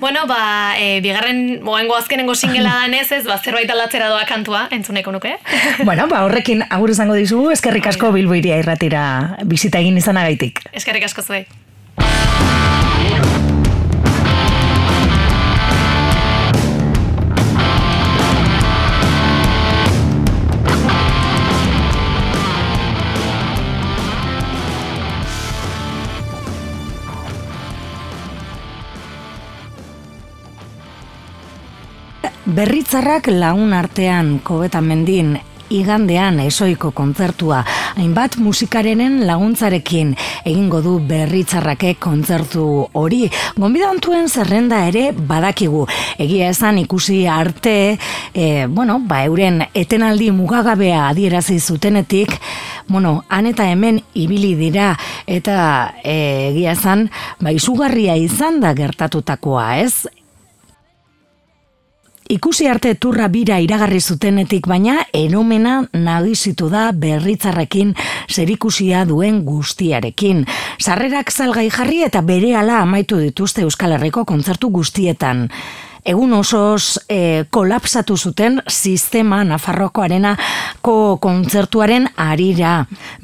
Bueno, 0.00 0.26
ba, 0.26 0.74
e, 0.78 1.00
bigarren, 1.00 1.62
moengo 1.62 1.96
azkenengo 1.96 2.34
singela 2.34 2.74
danez 2.82 3.10
ez, 3.12 3.24
ba, 3.26 3.38
zerbait 3.38 3.70
aldatzera 3.70 4.08
doa 4.12 4.24
kantua, 4.28 4.68
entzuneko 4.70 5.12
nuke. 5.12 5.36
bueno, 5.88 6.08
ba, 6.08 6.24
horrekin 6.28 6.64
agur 6.68 6.94
izango 6.94 7.18
dizugu, 7.18 7.50
eskerrik 7.54 7.86
asko 7.92 8.12
Bilbo 8.12 8.34
iria 8.38 8.58
irratira 8.60 9.04
bizita 9.44 9.82
egin 9.84 9.98
izanagaitik. 10.00 10.64
Eskerrik 10.72 11.10
asko 11.10 11.22
zuei. 11.22 11.46
Berritzarrak 32.54 33.26
lagun 33.34 33.72
artean 33.74 34.36
kobeta 34.46 34.78
mendin 34.78 35.32
igandean 35.74 36.36
esoiko 36.44 36.92
kontzertua 36.94 37.64
hainbat 37.98 38.36
musikarenen 38.38 39.24
laguntzarekin 39.26 40.12
egingo 40.46 40.78
du 40.84 40.92
berritzarrake 41.08 41.96
kontzertu 41.98 42.68
hori. 42.94 43.24
Gonbidantuen 43.58 44.30
zerrenda 44.30 44.84
ere 44.86 45.08
badakigu. 45.10 45.82
Egia 46.14 46.52
esan 46.54 46.78
ikusi 46.78 47.24
arte, 47.26 47.98
e, 48.30 48.66
bueno, 48.70 49.00
ba, 49.02 49.24
euren 49.26 49.64
etenaldi 49.74 50.30
mugagabea 50.30 51.08
adierazi 51.08 51.58
zutenetik, 51.58 52.38
bueno, 52.86 53.24
han 53.28 53.50
eta 53.50 53.66
hemen 53.66 54.04
ibili 54.14 54.54
dira 54.54 54.92
eta 55.26 55.94
e, 56.04 56.52
egia 56.52 56.78
esan, 56.78 57.08
ba, 57.40 57.50
izugarria 57.50 58.14
izan 58.14 58.62
da 58.62 58.76
gertatutakoa, 58.78 59.72
ez? 59.82 60.06
Ikusi 62.24 62.64
arte 62.64 62.94
turra 62.96 63.26
bira 63.28 63.58
iragarri 63.60 63.98
zutenetik 64.00 64.64
baina 64.64 65.02
enomena 65.12 65.74
nagizitu 65.92 66.70
da 66.72 66.86
berritzarrekin 66.96 67.90
zerikusia 68.32 69.02
duen 69.04 69.42
guztiarekin. 69.44 70.46
Sarrerak 70.80 71.28
salgai 71.28 71.66
jarri 71.68 72.00
eta 72.06 72.22
berehala 72.24 72.78
amaitu 72.80 73.20
dituzte 73.20 73.66
Euskal 73.68 73.92
Herriko 73.98 74.24
kontzertu 74.24 74.72
guztietan. 74.72 75.50
Egun 76.04 76.34
osoz 76.36 76.98
e, 77.08 77.46
kolapsatu 77.48 78.16
zuten 78.20 78.58
sistema 78.68 79.38
Nafarroko 79.48 80.02
arenako 80.04 81.16
kontzertuaren 81.16 82.10
arira. 82.20 82.74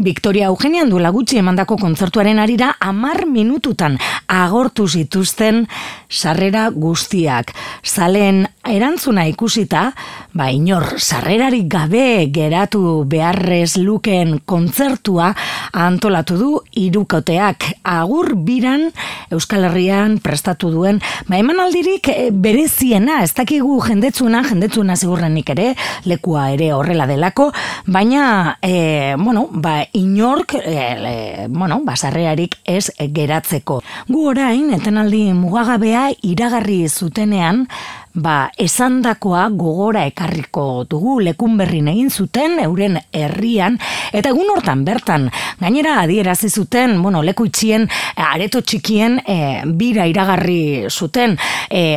Victoria 0.00 0.46
Eugenian 0.48 0.88
duela 0.88 1.10
gutxi 1.12 1.42
emandako 1.42 1.76
kontzertuaren 1.76 2.40
arira 2.40 2.70
amar 2.80 3.26
minututan 3.28 3.98
agortu 4.32 4.88
zituzten 4.88 5.66
sarrera 6.08 6.70
guztiak. 6.72 7.52
Zalen 7.84 8.46
erantzuna 8.64 9.26
ikusita, 9.28 9.90
ba 10.32 10.50
inor 10.54 11.00
sarrerarik 11.02 11.66
gabe 11.70 12.30
geratu 12.30 13.04
beharrez 13.10 13.76
luken 13.82 14.40
kontzertua 14.46 15.32
antolatu 15.72 16.36
du 16.38 16.50
irukoteak 16.78 17.66
agur 17.82 18.36
biran 18.36 18.90
Euskal 19.30 19.64
Herrian 19.68 20.18
prestatu 20.18 20.70
duen. 20.70 20.98
Ba 21.28 21.38
emanaldirik 21.38 22.08
eh, 22.10 22.30
bereziena 22.34 23.20
ez 23.22 23.32
dakigu 23.34 23.78
jendetzuna 23.84 24.42
jendetzuna 24.48 24.96
ziurrenik 24.96 25.52
ere 25.54 25.68
lekua 26.10 26.48
ere 26.54 26.72
horrela 26.74 27.06
delako. 27.06 27.50
Baina 27.86 28.56
e, 28.62 29.14
bueno 29.18 29.46
ba 29.50 29.84
inork 29.94 30.56
e, 30.58 31.46
bueno 31.48 31.80
ba 31.84 31.96
sarrerarik 31.96 32.58
ez 32.64 32.90
geratzeko. 32.98 33.80
Gu 34.08 34.26
orain 34.32 34.74
etenaldi 34.74 35.30
mugagabea 35.34 36.08
iragarri 36.26 36.82
zutenean 36.88 37.66
ba, 38.14 38.50
esandakoa 38.58 39.48
gogora 39.54 40.04
ekarriko 40.08 40.84
dugu 40.90 41.18
lekun 41.22 41.56
berrin 41.60 41.88
egin 41.92 42.10
zuten 42.10 42.58
euren 42.62 42.98
herrian 43.12 43.78
eta 44.12 44.32
egun 44.32 44.50
hortan 44.50 44.84
bertan 44.84 45.28
gainera 45.60 46.00
adierazi 46.02 46.50
zuten 46.50 46.96
bueno, 47.02 47.22
leku 47.22 47.46
itxien 47.46 47.86
areto 48.16 48.62
txikien 48.62 49.20
e, 49.26 49.36
bira 49.66 50.06
iragarri 50.10 50.88
zuten. 50.90 51.36
E, 51.70 51.96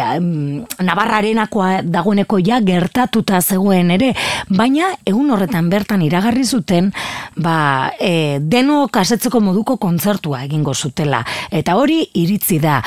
Navarra 0.84 1.18
arenakoa 1.22 1.82
dagoeneko 1.84 2.40
ja 2.46 2.60
gertatuta 2.62 3.42
zegoen 3.42 3.92
ere 3.96 4.14
baina 4.50 4.92
egun 5.06 5.32
horretan 5.34 5.70
bertan 5.70 6.04
iragarri 6.06 6.46
zuten 6.46 6.92
ba, 7.36 7.92
e, 8.00 8.40
deno 8.40 8.88
kasetzeko 8.94 9.42
moduko 9.42 9.78
kontzertua 9.82 10.44
egingo 10.46 10.74
zutela. 10.74 11.24
Eta 11.52 11.78
hori 11.80 12.04
iritzi 12.22 12.60
da 12.62 12.82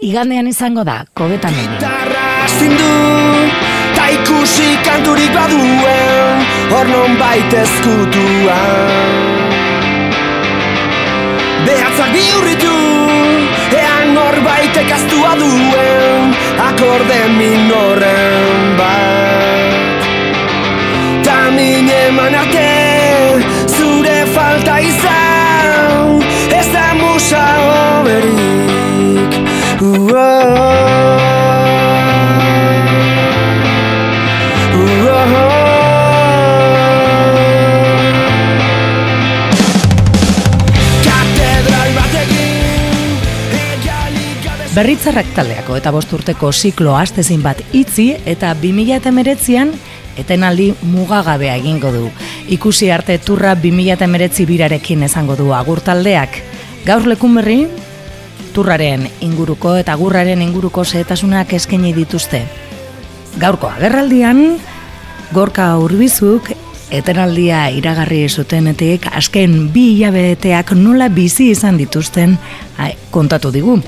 igandean 0.00 0.48
izango 0.48 0.84
da, 0.84 1.04
kobetan. 1.14 1.54
Gitarra 1.54 2.48
zindu, 2.58 2.92
ta 3.96 4.08
ikusi 4.16 4.68
kanturik 4.84 5.32
baduen, 5.36 6.44
hor 6.72 6.88
non 6.88 7.16
baita 7.20 7.62
ezkutuan. 7.64 9.12
Behatzak 11.66 12.10
bihurritu, 12.16 12.76
ean 13.76 14.14
norbaitek 14.16 14.92
aztua 14.96 15.34
duen, 15.42 16.34
akorde 16.68 17.20
minoren 17.36 18.76
bat. 18.80 20.08
Ta 21.24 21.38
min 21.52 21.92
eman 22.00 22.34
arte, 22.42 22.68
zure 23.76 24.18
falta 24.34 24.80
izan, 24.80 26.24
ez 26.48 26.68
da 26.72 26.88
musa 26.96 27.44
hoberik. 27.68 28.89
Berritzarrak 29.80 29.96
taldeako 45.32 45.80
eta 45.80 45.88
bost 45.96 46.12
urteko 46.12 46.52
siklo 46.52 46.92
astezin 47.00 47.40
bat 47.40 47.64
itzi 47.72 48.20
eta 48.28 48.52
2008an 48.60 49.72
etenaldi 50.20 50.76
mugagabea 50.82 51.56
egingo 51.56 51.88
du. 51.96 52.12
Ikusi 52.52 52.92
arte 52.92 53.16
turra 53.16 53.56
2008 53.56 54.44
birarekin 54.44 55.08
esango 55.08 55.40
du 55.40 55.56
agur 55.56 55.80
taldeak. 55.80 56.36
Gaur 56.84 57.08
lekun 57.08 57.40
berri, 57.40 57.64
turraren 58.52 59.06
inguruko 59.20 59.76
eta 59.80 59.94
gurraren 59.96 60.42
inguruko 60.42 60.84
zehetasunak 60.84 61.52
eskaini 61.58 61.92
dituzte. 61.96 62.44
Gaurko 63.38 63.70
agerraldian, 63.70 64.58
gorka 65.32 65.76
urbizuk 65.78 66.50
etenaldia 66.90 67.68
iragarri 67.70 68.24
zutenetik 68.28 69.06
azken 69.14 69.70
bi 69.74 69.92
hilabeteak 69.94 70.72
nola 70.74 71.08
bizi 71.08 71.50
izan 71.54 71.78
dituzten 71.78 72.36
kontatu 73.14 73.52
digu. 73.54 73.78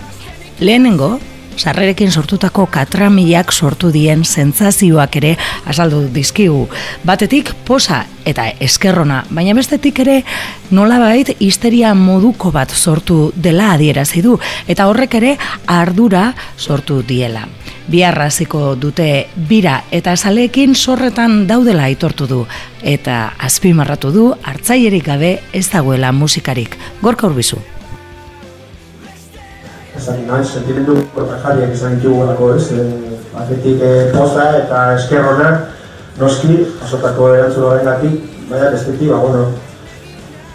Lehenengo, 0.60 1.18
sarrerekin 1.57 2.11
sortutako 2.11 2.66
katramilak 2.66 3.53
sortu 3.53 3.90
dien 3.92 4.24
sentsazioak 4.24 5.16
ere 5.16 5.36
azaldu 5.66 6.03
dizkigu. 6.14 6.66
Batetik 7.05 7.53
posa 7.66 8.05
eta 8.24 8.48
eskerrona, 8.62 9.22
baina 9.30 9.55
bestetik 9.55 9.98
ere 10.05 10.22
nolabait 10.70 11.34
histeria 11.40 11.94
moduko 11.94 12.53
bat 12.53 12.70
sortu 12.70 13.32
dela 13.34 13.72
adierazi 13.74 14.22
du 14.22 14.38
eta 14.68 14.86
horrek 14.90 15.18
ere 15.20 15.36
ardura 15.66 16.32
sortu 16.57 17.03
diela. 17.03 17.46
Biarraziko 17.92 18.76
dute 18.78 19.26
bira 19.48 19.82
eta 19.90 20.14
saleekin 20.16 20.74
sorretan 20.74 21.46
daudela 21.48 21.90
aitortu 21.90 22.28
du 22.30 22.40
eta 22.82 23.34
azpimarratu 23.38 24.12
du 24.14 24.32
hartzaierik 24.42 25.07
gabe 25.07 25.38
ez 25.53 25.68
dagoela 25.70 26.12
musikarik. 26.12 26.78
Gorka 27.03 27.26
urbizu 27.26 27.59
ezagin 30.03 30.26
nahi, 30.26 30.44
sentimendu 30.44 30.96
kontrajariak 31.14 31.72
izan 31.72 31.98
ditugu 31.98 32.26
lako 32.26 32.55
ez, 32.57 32.66
e, 32.74 32.86
batetik 33.32 33.82
e, 33.82 33.92
poza 34.14 34.48
eta 34.59 34.80
eskerrona 34.96 35.50
noski, 36.18 36.59
asotako 36.84 37.32
erantzun 37.36 37.68
horren 37.68 37.86
gati, 37.88 38.11
baina 38.50 38.70
bestetik, 38.74 39.12
ba, 39.12 39.20
bueno, 39.22 39.44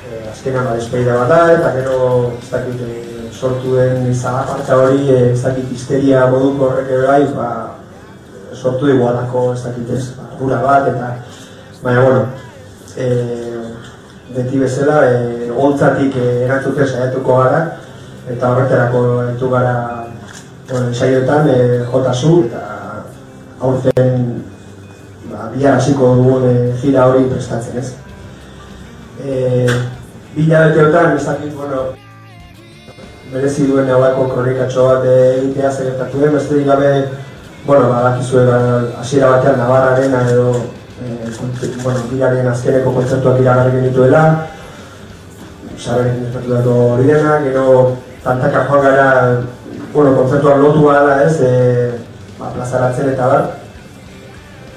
e, 0.03 0.19
azkenan 0.31 0.67
ba, 0.67 0.75
despeida 0.77 1.15
bat 1.21 1.31
da, 1.31 1.39
eta 1.55 1.71
gero, 1.79 2.11
ez 2.35 2.51
dakit, 2.51 2.83
e, 2.83 3.31
sortu 3.37 3.77
den 3.77 4.11
zagapartza 4.13 4.77
hori, 4.83 5.07
e, 5.13 5.31
ez 5.31 5.41
dakit, 5.45 5.71
histeria 5.73 6.27
moduko 6.33 6.71
horrek 6.71 6.93
ere 6.97 7.07
bai, 7.07 7.23
ba, 7.37 7.49
sortu 8.53 8.91
dugu 8.91 9.07
alako, 9.07 9.47
ez 9.55 9.63
dakit 9.63 9.95
ez, 9.95 10.03
ba, 10.19 10.61
bat, 10.67 10.91
eta, 10.91 11.15
baina, 11.81 12.05
bueno, 12.05 12.27
e, 12.97 13.09
beti 14.35 14.59
bezala, 14.59 15.01
e, 15.07 15.51
holtzatik 15.55 16.19
e, 16.19 16.29
erantzuten 16.45 16.87
saiatuko 16.93 17.41
gara, 17.41 17.65
eta 18.27 18.51
horretarako 18.51 19.03
ditu 19.31 19.49
gara 19.49 19.75
saioetan 20.67 21.49
e, 21.49 21.59
jota 21.91 22.13
zu 22.13 22.43
eta 22.45 22.63
aurten 23.59 24.43
ba, 25.31 25.51
bihar 25.53 25.77
hasiko 25.77 26.15
dugun 26.15 26.49
e, 26.49 26.55
gira 26.81 27.07
hori 27.07 27.29
prestatzen 27.31 27.77
ez. 27.79 27.93
E, 29.23 29.67
Bila 30.37 30.67
beteotan, 30.67 31.15
ez 31.17 31.23
dakit, 31.25 31.53
bueno, 31.57 31.95
merezi 33.33 33.63
duen 33.65 33.87
eolako 33.89 34.27
kronikatxo 34.29 34.83
bat 34.85 35.07
egitea 35.09 35.71
zertatu 35.71 36.19
den, 36.21 36.35
beste 36.35 36.59
gabe, 36.67 36.91
bueno, 37.65 37.87
badakizue 37.89 38.43
ba, 38.45 38.59
hasiera 39.01 39.31
batean 39.31 39.57
Navarraren 39.57 40.13
edo 40.19 40.51
e, 41.01 41.15
bueno, 41.81 42.03
bilaren 42.11 42.51
azkeneko 42.51 42.93
kontzertuak 42.99 43.41
iragarri 43.41 43.79
genituela, 43.79 44.21
Sarrekin 45.77 46.29
ez 46.29 46.61
hori 46.67 47.09
dena, 47.09 47.39
gero 47.47 47.65
tantaka 48.27 48.65
joan 48.67 48.83
gara, 48.83 49.07
bueno, 49.93 50.15
konzertuan 50.17 50.61
lotu 50.61 50.87
gara 50.89 51.21
ez, 51.23 51.39
e, 51.41 51.51
ba, 52.35 52.51
plazaratzen 52.51 53.13
eta 53.13 53.27
bar, 53.31 53.45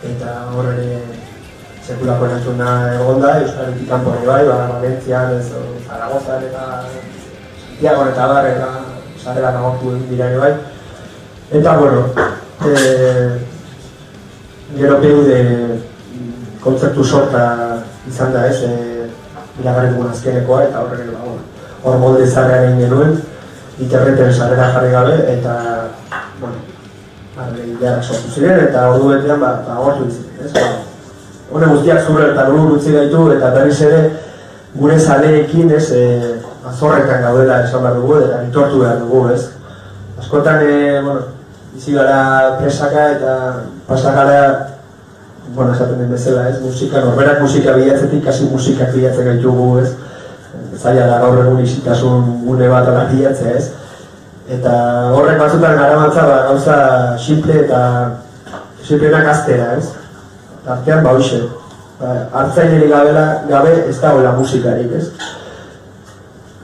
eta 0.07 0.35
hor 0.55 0.69
ere 0.71 1.01
sekulako 1.83 2.29
erantzuna 2.29 2.75
egon 2.95 3.19
da, 3.25 3.33
Euskal 3.43 3.75
kanpo 3.89 4.15
ere 4.19 4.29
bai, 4.29 4.43
ba, 4.47 4.59
Valentzian, 4.77 5.35
ez, 5.35 5.49
eta 5.51 6.67
Santiago 7.65 8.07
eta 8.13 8.29
bar, 8.31 8.47
eta 8.47 8.69
sarela 9.19 9.55
nagortu 9.57 9.97
dira 10.11 10.31
ere 10.31 10.39
bai. 10.39 10.53
Eta, 11.51 11.77
bueno, 11.77 12.07
e, 12.63 12.77
gero 14.79 15.01
de 15.01 15.41
kontzertu 16.63 17.03
sorta 17.03 17.83
izan 18.07 18.33
da 18.33 18.47
ez, 18.47 18.63
e, 18.63 19.11
iragarri 19.59 20.07
azkenekoa, 20.13 20.63
eta 20.69 20.87
horre, 20.87 21.11
ba, 21.11 21.35
hor 21.83 21.99
molde 21.99 22.31
zarrean 22.31 22.69
egin 22.69 22.87
genuen, 22.87 23.21
interneten 23.81 24.33
sarrera 24.33 24.71
jarri 24.75 24.91
gabe 24.93 25.17
eta 25.35 25.55
bueno, 26.41 26.61
behar 27.81 28.03
sortu 28.03 28.33
ziren 28.35 28.65
eta 28.69 28.89
ordu 28.93 29.13
betean 29.15 29.41
ba, 29.41 29.53
ba 29.67 29.79
gortu 29.81 30.09
diziren, 30.09 30.45
ez? 30.45 30.53
Ba, 30.55 30.69
hone 31.51 31.71
guztiak 31.73 32.05
zurre 32.07 32.31
eta 32.33 32.49
lur 32.49 32.75
gutzi 32.75 32.93
gaitu 32.95 33.27
eta 33.37 33.53
berriz 33.57 33.81
ere 33.89 34.03
gure 34.75 34.99
zaleekin, 35.01 35.71
ez, 35.75 35.87
e, 35.91 36.03
azorretan 36.71 37.25
gaudela 37.25 37.63
esan 37.65 37.83
behar 37.83 37.97
dugu 37.99 38.19
eta 38.21 38.43
itortu 38.47 38.83
behar 38.85 39.01
dugu, 39.03 39.25
ez? 39.35 39.49
Askotan, 40.21 40.63
e, 40.63 41.01
bueno, 41.07 41.25
izi 41.77 41.97
gara 41.97 42.59
presaka 42.61 43.09
eta 43.17 43.33
pasakara 43.89 44.43
bueno, 45.55 45.73
esaten 45.75 45.99
den 45.99 46.13
bezala, 46.13 46.49
ez, 46.49 46.61
musika, 46.63 47.01
norberak 47.03 47.41
musika 47.43 47.75
bilatzetik, 47.75 48.23
kasi 48.25 48.47
musikak 48.53 48.93
bilatzen 48.95 49.27
gaitugu, 49.33 49.81
ez, 49.83 49.89
zaila 50.83 51.07
da 51.07 51.19
gaur 51.21 51.39
egun 51.45 51.61
isitasun 51.65 52.27
gune 52.47 52.69
bat 52.73 52.89
alakiatzea 52.89 53.57
ez. 53.59 53.67
Eta 54.51 54.75
horrek 55.15 55.39
batzutan 55.39 55.77
gara 55.79 55.99
matza 56.01 56.27
ba, 56.27 56.39
gauza 56.49 56.77
simple 57.19 57.59
eta 57.65 57.81
simpleenak 58.83 59.29
aztea 59.35 59.75
ez. 59.77 59.91
Artean 60.67 61.05
ba 61.05 61.15
hoxe, 61.17 61.43
ba, 62.01 62.15
hartzaineri 62.41 62.89
gabela, 62.91 63.27
gabe 63.51 63.77
ez 63.89 63.99
dagoela 64.01 64.33
musikarik 64.39 64.97
ez. 64.99 65.07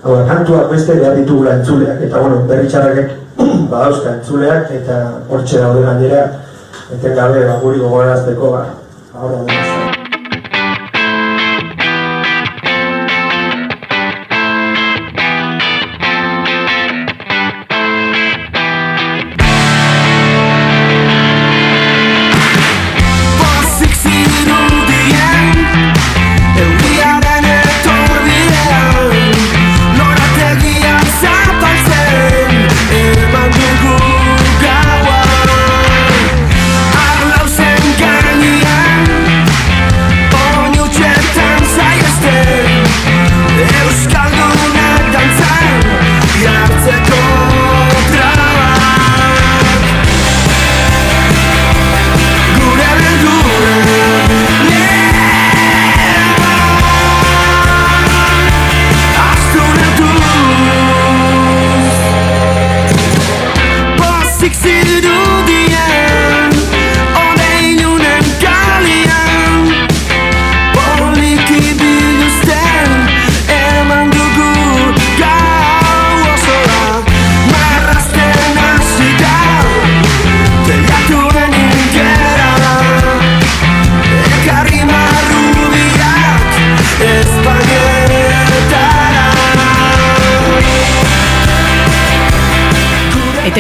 Hau 0.03 0.19
kantuak 0.29 0.71
beste 0.71 0.99
behar 1.01 1.17
ditugula 1.19 1.57
entzuleak, 1.59 2.03
eta 2.09 2.21
bueno, 2.23 2.43
berri 2.51 2.69
txarrakek 2.71 3.17
ba, 3.71 3.87
dauzka 3.87 4.19
entzuleak, 4.19 4.71
eta 4.81 5.01
hortxe 5.31 5.65
daude 5.65 5.83
gainera, 5.89 6.23
eten 6.95 7.19
gabe, 7.19 7.43
ba, 7.49 7.59
guri 7.65 7.83
gogorazteko, 7.83 8.55
ba, 8.55 8.65
ba, 9.17 9.86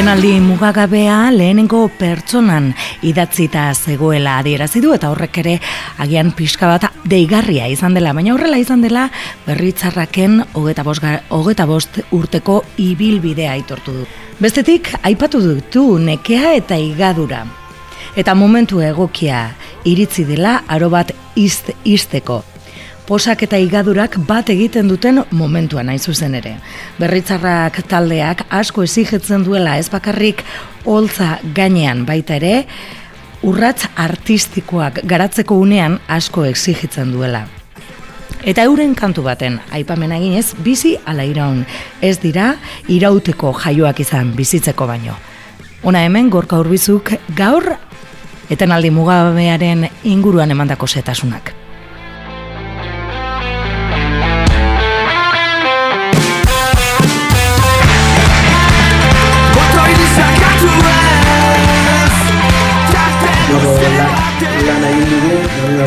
Etenaldi 0.06 0.36
mugagabea 0.38 1.32
lehenengo 1.34 1.80
pertsonan 1.98 2.68
idatzita 3.02 3.64
zegoela 3.74 4.36
adierazi 4.38 4.78
du 4.78 4.92
eta 4.94 5.10
horrek 5.10 5.40
ere 5.42 5.54
agian 5.98 6.30
pixka 6.30 6.68
bat 6.70 6.86
deigarria 7.10 7.66
izan 7.66 7.98
dela, 7.98 8.12
baina 8.14 8.36
horrela 8.36 8.60
izan 8.62 8.86
dela 8.86 9.08
berritzarraken 9.48 10.44
hogeta 10.54 10.86
bost, 10.86 11.02
bost 11.66 11.98
urteko 12.14 12.60
ibilbidea 12.78 13.58
aitortu 13.58 13.98
du. 13.98 14.06
Bestetik, 14.38 14.94
aipatu 15.02 15.42
dutu 15.42 15.98
nekea 15.98 16.54
eta 16.54 16.78
igadura. 16.78 17.42
Eta 18.14 18.38
momentu 18.38 18.78
egokia 18.86 19.56
iritzi 19.82 20.22
dela 20.22 20.60
aro 20.68 20.86
bat 20.88 21.10
izt, 21.34 21.74
izteko. 21.82 22.44
Posak 23.06 23.44
eta 23.46 23.58
igadurak 23.62 24.16
bat 24.26 24.48
egiten 24.50 24.88
duten 24.90 25.20
momentuan 25.30 25.86
nahi 25.86 26.00
zuzen 26.02 26.32
ere. 26.34 26.56
Berritzarrak 26.98 27.76
taldeak 27.86 28.40
asko 28.50 28.82
ezigetzen 28.82 29.44
duela 29.46 29.76
ez 29.78 29.86
bakarrik 29.92 30.40
holtza 30.82 31.36
gainean 31.54 32.02
baita 32.06 32.34
ere, 32.40 32.64
urratz 33.46 33.86
artistikoak 33.94 35.04
garatzeko 35.06 35.54
unean 35.54 36.00
asko 36.10 36.48
exigitzen 36.48 37.12
duela. 37.14 37.44
Eta 38.42 38.64
euren 38.66 38.96
kantu 38.98 39.22
baten, 39.22 39.60
aipamen 39.70 40.14
eginez, 40.16 40.56
bizi 40.66 40.96
ala 41.06 41.22
iraun. 41.22 41.60
Ez 42.02 42.18
dira, 42.22 42.56
irauteko 42.90 43.52
jaioak 43.60 44.02
izan 44.02 44.32
bizitzeko 44.34 44.86
baino. 44.90 45.14
Ona 45.86 46.02
hemen, 46.02 46.26
gorka 46.30 46.58
urbizuk, 46.58 47.12
gaur, 47.38 47.70
etenaldi 48.50 48.90
mugabearen 48.90 49.86
inguruan 50.02 50.50
emandako 50.50 50.90
setasunak. 50.90 51.54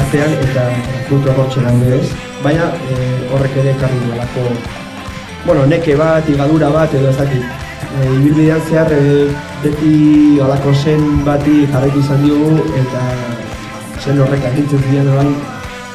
Artean, 0.09 0.33
eta 0.41 0.63
frutu 1.07 1.29
agortxe 1.29 1.61
daude 1.61 1.97
ez. 1.99 2.07
Baina 2.43 2.69
eh, 2.89 3.33
horrek 3.33 3.57
ere 3.61 3.73
ekarri 3.75 3.99
duelako, 4.05 4.45
bueno, 5.45 5.65
neke 5.65 5.95
bat, 5.95 6.29
igadura 6.29 6.69
bat, 6.73 6.93
edo 6.93 7.09
ez 7.09 7.17
dakit. 7.17 7.43
E, 7.89 8.05
ibilbidean 8.19 8.61
zehar 8.69 8.91
e, 8.93 9.29
beti 9.63 10.39
alako 10.43 10.73
zen 10.73 11.05
bati 11.25 11.65
jarraitu 11.71 12.01
izan 12.03 12.23
diogu, 12.25 12.65
eta 12.81 13.03
zen 14.03 14.21
horrek 14.21 14.45
agintzen 14.51 14.83
ziren 14.87 15.11
orain, 15.13 15.35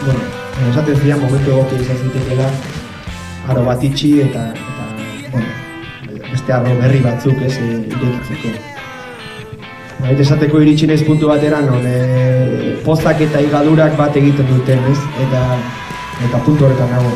bueno, 0.02 0.28
esaten 0.70 1.00
ziren 1.00 1.22
momentu 1.22 1.54
egokia 1.54 1.86
izan 1.86 2.02
zitekeela, 2.06 2.50
aro 3.48 3.66
bat 3.70 3.82
itxi 3.90 4.14
eta, 4.26 4.46
eta 4.52 4.86
bueno, 5.32 5.50
beste 6.30 6.56
arro 6.58 6.78
berri 6.82 7.02
batzuk 7.04 7.44
ez 7.46 7.58
e. 7.58 8.73
Baita 10.05 10.20
esateko 10.20 10.59
iritsi 10.61 10.84
naiz 10.84 11.00
puntu 11.07 11.30
batera 11.30 11.62
non 11.64 11.84
e, 11.88 12.74
pozak 12.84 13.22
eta 13.24 13.40
igadurak 13.40 13.94
bat 13.96 14.16
egiten 14.20 14.44
duten, 14.50 14.82
ez? 14.90 14.98
Eta 15.24 15.40
eta 16.26 16.40
puntu 16.44 16.66
horretan 16.66 16.92
nago. 16.92 17.12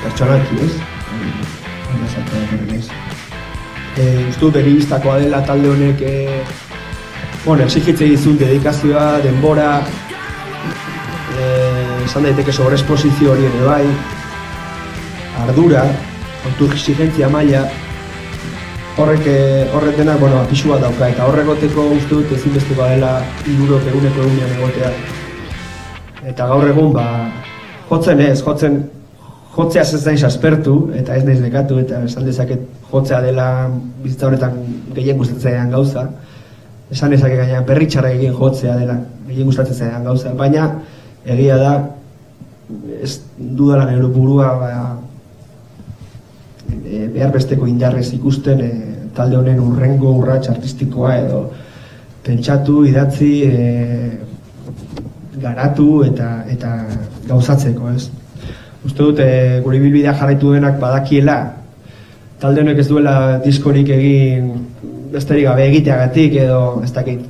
Pertsonalki, 0.00 0.56
ez? 0.64 0.70
Baina 1.90 2.08
esatu 2.08 2.38
horretan 2.38 2.64
naiz. 2.70 2.86
E, 3.92 4.06
uste 4.30 4.40
dut 4.40 4.56
beribistakoa 4.56 5.18
dela 5.20 5.42
talde 5.44 5.68
honek 5.68 6.00
e, 6.00 6.14
bueno, 7.44 7.66
exigitze 7.66 8.08
dizun 8.08 8.40
dedikazioa, 8.40 9.04
denbora, 9.26 9.68
e, 11.36 11.52
esan 12.06 12.24
daiteke 12.24 12.56
sobre 12.56 12.80
esposizio 12.80 13.36
hori 13.36 13.50
ere 13.50 13.64
bai, 13.68 13.84
ardura, 15.44 15.84
kontu 16.46 16.72
exigentzia 16.72 17.28
maila, 17.28 17.66
horrek 18.98 19.26
eh, 19.26 19.70
horrek 19.74 19.96
denak, 19.96 20.20
bueno, 20.20 20.40
apixua 20.42 20.78
dauka, 20.80 21.08
eta 21.08 21.26
horregoteko 21.28 21.86
uste 21.96 22.14
dut 22.14 22.32
ezinbestekoa 22.36 22.90
dela 22.94 23.12
irurok 23.48 23.86
eguneko 23.88 24.26
egunean 24.26 24.56
egotea. 24.58 24.90
Eta 26.32 26.48
gaur 26.50 26.68
egun, 26.68 26.92
ba, 26.96 27.06
jotzen 27.88 28.20
ez, 28.20 28.42
jotzen, 28.44 28.82
jotzea 29.56 29.82
ez 29.82 30.02
naiz 30.06 30.22
aspertu, 30.28 30.76
eta 30.98 31.16
ez 31.16 31.24
naiz 31.24 31.40
nekatu, 31.40 31.78
eta 31.82 32.02
esan 32.08 32.28
dezaket 32.28 32.66
jotzea 32.90 33.22
dela 33.24 33.46
bizitza 34.04 34.28
horretan 34.28 34.60
gehien 34.94 35.18
gustatzen 35.20 35.72
gauza. 35.72 36.06
Esan 36.92 37.14
dezaket 37.14 37.40
gaina 37.40 37.62
perritxarra 37.64 38.12
egin 38.12 38.36
jotzea 38.36 38.76
dela 38.76 38.98
gehien 39.28 39.48
gustatzen 39.48 39.78
zaidan 39.78 40.04
gauza, 40.04 40.34
baina 40.36 40.68
egia 41.24 41.56
da, 41.56 41.72
ez 43.00 43.16
dudala 43.36 43.88
nire 43.88 44.12
burua, 44.12 44.52
ba, 44.60 44.70
e, 46.84 47.06
behar 47.12 47.32
besteko 47.34 47.66
indarrez 47.66 48.08
ikusten 48.16 48.60
e, 48.64 48.70
talde 49.16 49.36
honen 49.36 49.60
urrengo 49.60 50.12
urrats 50.18 50.48
artistikoa 50.50 51.16
edo 51.20 51.42
pentsatu, 52.24 52.84
idatzi, 52.88 53.32
e, 53.44 54.10
garatu 55.42 56.02
eta 56.06 56.28
eta 56.52 56.74
gauzatzeko, 57.28 57.90
ez? 57.96 58.08
Uste 58.86 59.02
dut, 59.02 59.20
e, 59.22 59.60
gure 59.64 59.80
bilbidea 59.82 60.14
jarraitu 60.18 60.54
denak 60.54 60.78
badakiela, 60.82 61.38
talde 62.42 62.62
honek 62.62 62.82
ez 62.82 62.88
duela 62.88 63.16
diskorik 63.44 63.90
egin 63.94 64.52
besterik 65.12 65.46
gabe 65.46 65.66
egiteagatik 65.68 66.38
edo 66.46 66.80
ez 66.82 66.90
dakit 66.94 67.20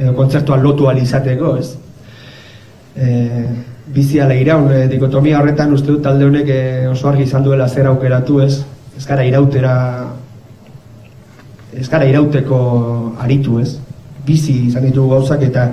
edo 0.00 0.14
kontzertuan 0.16 0.62
lotu 0.62 0.90
izateko, 0.90 1.56
ez? 1.56 1.76
E, 2.96 3.08
bizi 3.94 4.20
ala 4.20 4.34
iraun, 4.38 4.70
e, 4.72 4.86
dikotomia 4.90 5.40
horretan 5.40 5.74
uste 5.74 5.90
dut 5.90 6.02
talde 6.04 6.26
honek 6.28 6.48
e, 6.48 6.60
oso 6.90 7.08
argi 7.10 7.26
izan 7.26 7.44
duela 7.44 7.68
zer 7.68 7.88
aukeratu 7.90 8.40
ez, 8.44 8.62
ez 8.96 9.04
gara 9.06 9.24
irautera, 9.26 9.74
ez 11.74 11.88
gara 11.88 12.06
irauteko 12.06 12.60
aritu 13.24 13.58
ez, 13.60 13.74
bizi 14.26 14.56
izan 14.68 14.86
ditugu 14.86 15.16
gauzak 15.16 15.42
eta 15.48 15.70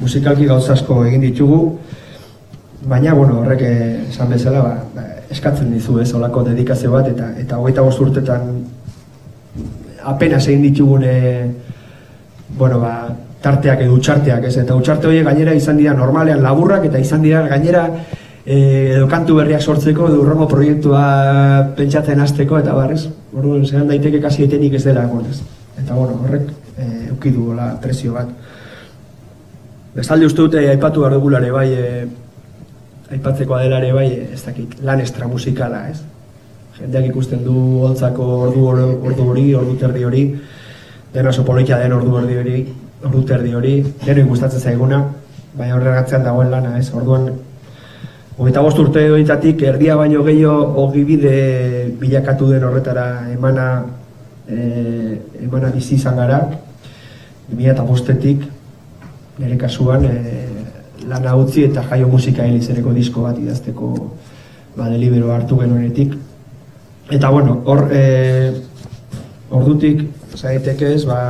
musikalki 0.00 0.48
gauzasko 0.50 1.04
egin 1.06 1.24
ditugu, 1.24 1.60
baina 2.84 3.14
bueno, 3.14 3.40
horrek 3.40 3.62
eh, 3.64 4.08
esan 4.10 4.32
bezala 4.34 4.62
ba, 4.62 4.74
ba, 4.94 5.04
eskatzen 5.32 5.72
dizu 5.72 6.00
ez, 6.02 6.10
olako 6.14 6.44
dedikazio 6.50 6.92
bat 6.92 7.08
eta 7.08 7.30
eta 7.40 7.58
hogeita 7.58 7.84
bost 7.86 8.02
urtetan 8.04 8.50
apenas 10.04 10.44
egin 10.48 10.66
ditugune 10.68 11.14
bueno, 12.58 12.80
ba, 12.80 13.08
tarteak 13.44 13.84
edo 13.84 13.96
utxarteak, 13.98 14.48
ez? 14.48 14.56
Eta 14.62 14.76
utxarte 14.78 15.10
horiek 15.10 15.26
gainera 15.28 15.54
izan 15.56 15.76
dira 15.80 15.94
normalean 15.96 16.42
laburrak 16.44 16.86
eta 16.88 17.00
izan 17.02 17.22
dira 17.24 17.44
gainera 17.50 17.84
e, 18.44 18.56
edo 18.96 19.08
kantu 19.10 19.36
berriak 19.40 19.62
sortzeko 19.62 20.08
edo 20.08 20.22
urrengo 20.22 20.48
proiektua 20.48 21.04
pentsatzen 21.76 22.20
hasteko 22.24 22.60
eta 22.62 22.76
barrez. 22.76 23.02
Orduan 23.34 23.66
zean 23.66 23.88
daiteke 23.90 24.22
kasi 24.22 24.46
etenik 24.48 24.78
ez 24.78 24.84
dela 24.86 25.04
egon, 25.08 25.28
ez? 25.30 25.40
Eta 25.82 25.94
bueno, 25.94 26.20
horrek 26.24 26.50
e, 26.78 26.90
euki 27.12 27.34
du 27.34 27.52
la 27.56 27.74
presio 27.82 28.16
bat. 28.16 28.30
Bestalde 29.94 30.26
uste 30.26 30.42
dute 30.42 30.64
aipatu 30.70 31.04
behar 31.04 31.18
dugulare 31.18 31.50
bai, 31.54 31.68
e, 31.72 32.06
aipatzeko 33.14 33.54
adelare 33.58 33.92
bai, 33.94 34.08
ez 34.32 34.40
dakit, 34.42 34.80
lan 34.82 35.04
estra 35.04 35.28
musikala, 35.30 35.84
ez? 35.90 36.00
Jendeak 36.74 37.12
ikusten 37.12 37.44
du 37.44 37.84
holtzako 37.86 38.24
ordu 38.48 38.64
ordu 38.72 39.28
hori, 39.30 39.44
ordu 39.54 39.76
terdi 39.78 40.02
hori, 40.02 40.24
dena 41.12 41.30
oso 41.30 41.44
polikia 41.46 41.78
den 41.78 41.94
ordu 41.94 42.16
ordi 42.18 42.40
hori, 42.40 42.56
ordu 43.04 43.22
terdi 43.28 43.54
hori, 43.54 43.74
deno 44.04 44.24
gustatzen 44.28 44.60
zaiguna, 44.60 45.00
baina 45.56 45.76
horregatzean 45.76 46.24
dagoen 46.24 46.50
lana, 46.50 46.78
ez? 46.78 46.88
Orduan, 46.96 47.28
hogeita 48.38 48.62
bost 48.64 48.80
urte 48.80 49.04
horietatik, 49.10 49.62
erdia 49.68 49.96
baino 50.00 50.24
gehiago 50.26 50.84
ogibide 50.84 51.34
bilakatu 52.00 52.50
den 52.50 52.64
horretara 52.64 53.06
emana, 53.32 53.68
e, 54.48 55.20
emana 55.44 55.70
bizi 55.74 55.98
izan 55.98 56.16
gara, 56.22 56.40
2000 57.50 57.72
eta 57.74 57.84
bostetik, 57.86 58.44
nire 59.38 59.58
kasuan, 59.60 60.06
e, 60.08 60.44
lana 61.08 61.34
utzi 61.36 61.66
eta 61.68 61.82
jaio 61.90 62.08
musika 62.08 62.46
helizereko 62.46 62.94
disko 62.96 63.26
bat 63.26 63.38
idazteko 63.38 63.90
ba, 64.76 64.88
delibero 64.88 65.32
hartu 65.34 65.58
genuenetik. 65.60 66.14
Eta 67.12 67.28
bueno, 67.28 67.58
hor, 67.68 67.90
e, 67.92 68.54
ordutik, 69.52 70.06
zaiteke 70.38 70.94
ez, 70.94 71.04
ba, 71.04 71.20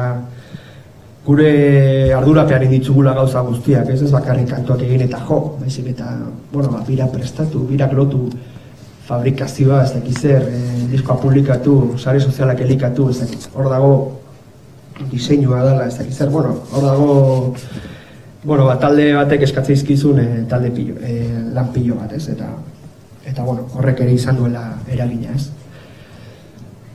gure 1.25 2.13
ardurapean 2.13 2.67
ditugula 2.69 3.15
gauza 3.17 3.41
guztiak, 3.47 3.89
ez 3.89 4.03
ez 4.03 4.11
bakarrik 4.13 4.51
kantuak 4.51 4.83
egin 4.85 5.07
eta 5.07 5.23
jo, 5.25 5.39
baizik 5.61 5.89
eta, 5.95 6.11
bueno, 6.53 6.69
ba, 6.71 6.83
bira 6.87 7.07
prestatu, 7.13 7.65
birak 7.69 7.95
lotu, 7.97 8.29
fabrikazioa, 9.09 9.83
ez 9.85 9.95
dakiz 9.95 10.19
zer, 10.21 10.45
e, 10.49 10.61
diskoa 10.93 11.17
publikatu, 11.21 11.95
sare 11.99 12.21
sozialak 12.21 12.61
elikatu, 12.65 13.09
ez 13.13 13.19
dakiz, 13.23 13.49
hor 13.55 13.71
dago 13.73 13.95
diseinua 15.11 15.65
dela, 15.65 15.89
ez 15.89 15.97
dakiz 15.97 16.17
zer, 16.17 16.29
bueno, 16.33 16.59
hor 16.73 16.87
dago, 16.91 17.17
bueno, 18.45 18.69
ba, 18.69 18.77
talde 18.81 19.11
batek 19.17 19.49
eskatzea 19.49 19.81
izkizun 19.81 20.21
e, 20.21 20.29
talde 20.49 20.73
pillo, 20.77 21.01
e, 21.01 21.25
lan 21.57 21.73
pillo 21.73 21.97
bat, 22.03 22.13
ez, 22.13 22.29
eta, 22.37 22.53
eta, 23.25 23.41
bueno, 23.43 23.65
horrek 23.79 24.05
ere 24.05 24.13
izan 24.13 24.37
duela 24.41 24.67
eragina, 24.93 25.33
ez. 25.33 25.49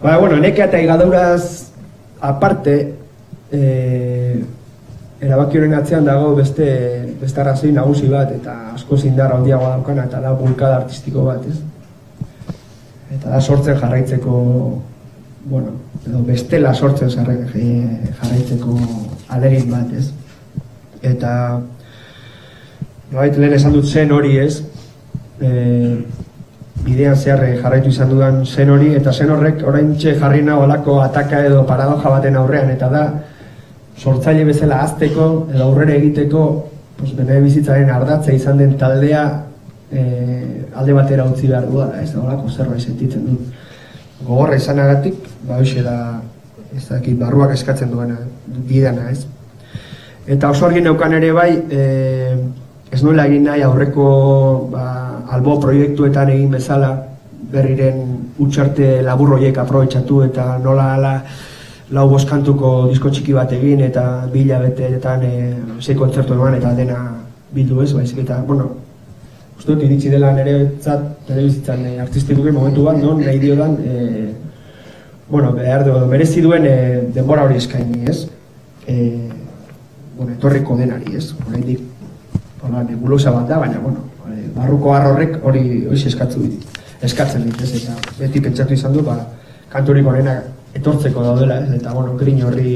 Ba, 0.04 0.20
bueno, 0.22 0.38
nekea 0.38 0.70
eta 0.70 0.86
igadauraz 0.86 1.74
aparte, 2.22 2.99
e, 3.52 4.44
erabaki 5.22 5.60
horren 5.60 5.76
atzean 5.78 6.06
dago 6.06 6.36
beste 6.36 6.68
beste 7.22 7.42
arrazoi 7.42 7.72
nagusi 7.76 8.08
bat 8.12 8.32
eta 8.36 8.56
asko 8.76 8.98
zindar 8.98 9.34
handiagoa 9.36 9.76
daukana 9.78 10.06
eta 10.08 10.22
da 10.24 10.34
bulkada 10.34 10.78
artistiko 10.84 11.26
bat, 11.26 11.44
ez? 11.48 11.58
Eta 13.18 13.30
da 13.30 13.42
sortzen 13.42 13.80
jarraitzeko 13.80 14.38
bueno, 15.50 15.74
edo 16.06 16.22
bestela 16.28 16.74
sortzen 16.74 17.10
jarraitzeko 17.10 18.78
alegin 19.36 19.70
bat, 19.72 19.92
ez? 19.98 20.10
Eta 21.02 21.34
Bait, 23.10 23.34
lehen 23.42 23.56
esan 23.58 23.74
dut 23.74 23.88
zen 23.90 24.12
hori 24.14 24.36
ez, 24.38 24.60
e, 25.42 25.50
bidean 26.86 27.16
zeharre 27.18 27.56
jarraitu 27.58 27.90
izan 27.90 28.12
dudan 28.12 28.44
zen 28.46 28.70
hori, 28.70 28.92
eta 29.00 29.10
zen 29.10 29.32
horrek 29.34 29.64
orain 29.66 29.96
jarri 29.98 30.44
nago 30.46 30.68
alako 30.68 31.00
ataka 31.02 31.40
edo 31.48 31.64
paradoja 31.66 32.12
baten 32.14 32.38
aurrean, 32.38 32.70
eta 32.70 32.90
da, 32.94 33.02
sortzaile 34.00 34.46
bezala 34.48 34.82
azteko 34.86 35.30
edo 35.54 35.64
aurrera 35.66 35.96
egiteko 35.98 36.44
pues, 36.98 37.14
bene 37.18 37.40
bizitzaren 37.44 37.90
ardatza 37.92 38.34
izan 38.36 38.62
den 38.62 38.78
taldea 38.80 39.24
e, 39.92 40.04
alde 40.76 40.96
batera 40.96 41.26
utzi 41.28 41.50
behar 41.52 41.68
du 41.68 41.82
ez 41.84 42.12
da 42.14 42.22
olako 42.22 42.50
zerbait 42.50 42.82
sentitzen 42.82 43.26
dut. 43.26 43.58
Gogorra 44.26 44.56
izanagatik, 44.60 45.20
ba 45.48 45.60
hoxe 45.60 45.84
da 45.84 45.98
ez 46.76 46.86
dakit, 46.88 47.18
barruak 47.20 47.54
eskatzen 47.56 47.92
duena 47.92 48.18
bidana, 48.70 49.10
ez? 49.12 49.26
Eta 50.30 50.52
oso 50.54 50.68
argi 50.68 50.84
neukan 50.86 51.16
ere 51.18 51.32
bai, 51.34 51.52
e, 51.72 51.84
ez 52.92 53.02
nuela 53.04 53.26
egin 53.30 53.48
nahi 53.50 53.64
aurreko 53.66 54.10
ba, 54.72 54.86
albo 55.36 55.60
proiektuetan 55.62 56.32
egin 56.36 56.52
bezala 56.54 56.92
berriren 57.52 58.02
utxarte 58.40 59.00
laburroiek 59.06 59.58
aprobetsatu 59.58 60.24
eta 60.28 60.52
nola 60.64 60.94
ala 60.96 61.14
lau 61.96 62.06
boskantuko 62.10 62.90
disko 62.90 63.10
txiki 63.10 63.34
bat 63.34 63.52
egin 63.56 63.82
eta 63.82 64.04
bila 64.34 64.60
beteetan 64.62 65.24
e, 65.26 65.32
zei 65.82 65.96
kontzertu 65.98 66.36
eman 66.36 66.58
eta 66.60 66.74
dena 66.78 67.00
bildu 67.54 67.82
ez, 67.82 67.94
baizik 67.98 68.22
eta, 68.24 68.44
bueno, 68.46 68.68
uste 69.58 69.72
dut 69.72 69.86
iritsi 69.88 70.12
dela 70.14 70.30
nire 70.36 70.56
zat 70.82 71.08
telebizitzan 71.28 71.86
e, 71.90 71.96
artistikuken 72.04 72.54
momentu 72.54 72.86
bat, 72.86 73.00
non 73.02 73.24
nahi 73.26 73.42
dio 73.42 73.56
dan, 73.58 73.74
e, 73.82 74.28
bueno, 75.30 75.52
behar 75.58 75.86
du, 75.88 75.96
merezi 76.12 76.44
duen 76.46 76.68
e, 76.70 76.76
denbora 77.16 77.48
hori 77.48 77.58
eskaini 77.58 78.06
ez, 78.10 78.20
e, 78.86 79.00
bueno, 80.18 80.36
etorriko 80.36 80.78
denari 80.78 81.18
ez, 81.18 81.32
hori 81.48 81.64
dik, 81.72 81.82
hola, 82.62 82.86
nebulosa 82.86 83.34
bat 83.34 83.50
da, 83.50 83.58
baina, 83.66 83.82
bueno, 83.82 84.06
e, 84.30 84.46
barruko 84.54 84.94
horrek 84.94 85.42
hori 85.42 85.66
hori 85.90 86.06
eskatzu 86.14 86.46
eskatzen 87.02 87.50
dit 87.50 87.66
ez, 87.66 87.74
eta 87.82 87.98
beti 88.20 88.46
pentsatu 88.46 88.78
izan 88.78 88.94
du, 88.94 89.02
ba, 89.02 89.18
kanturik 89.74 90.06
horrena 90.06 90.38
etortzeko 90.80 91.24
daudela, 91.24 91.60
ez? 91.62 91.80
eta 91.80 91.94
bueno, 91.94 92.16
grin 92.18 92.44
horri 92.44 92.74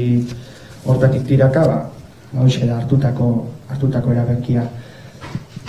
hortatik 0.84 1.26
tiraka, 1.26 1.66
ba, 1.66 1.78
ba 2.32 2.46
da 2.46 2.76
hartutako, 2.78 3.28
hartutako 3.70 4.12
erabekia. 4.12 4.66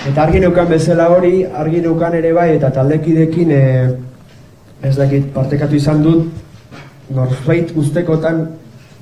Eta 0.05 0.23
argi 0.23 0.39
neukan 0.39 0.67
bezala 0.69 1.07
hori, 1.09 1.45
argi 1.45 1.81
neukan 1.81 2.13
ere 2.13 2.33
bai, 2.33 2.49
eta 2.57 2.69
taldekidekin 2.71 3.51
e, 3.51 3.63
ez 4.83 4.95
dakit 4.97 5.31
partekatu 5.33 5.75
izan 5.75 6.03
dut, 6.03 6.27
norbait 7.15 7.71
guztekotan 7.73 8.43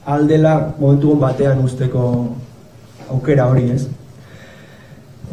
aldela 0.06 0.54
momentu 0.80 1.16
batean 1.20 1.64
usteko 1.64 2.06
aukera 3.10 3.48
hori, 3.52 3.70
ez? 3.72 3.88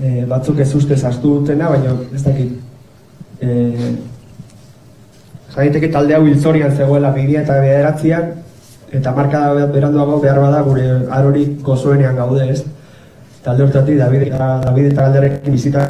E, 0.01 0.25
batzuk 0.27 0.63
ez 0.65 0.73
ustez 0.75 1.03
hartu 1.05 1.41
dutena, 1.41 1.69
baina 1.71 1.95
ez 2.15 2.23
dakit 2.25 3.43
e, 3.43 3.51
Zaiteke 5.51 5.89
talde 5.91 6.15
hau 6.15 6.23
hilzorian 6.27 6.71
zegoela 6.77 7.11
bidea 7.11 7.43
eta 7.43 7.59
bederatzean, 7.59 8.31
eta 8.95 9.13
marka 9.17 9.41
beranduago 9.75 10.21
behar 10.23 10.39
bada 10.39 10.63
gure 10.63 10.87
arori 11.11 11.45
gozoenean 11.67 12.17
gaude 12.17 12.47
ez. 12.53 12.63
Talde 13.43 13.65
hortatik, 13.67 13.99
David 13.99 14.29
David 14.39 14.93
eta 14.93 15.03
Galderekin 15.03 15.53
bizita 15.53 15.87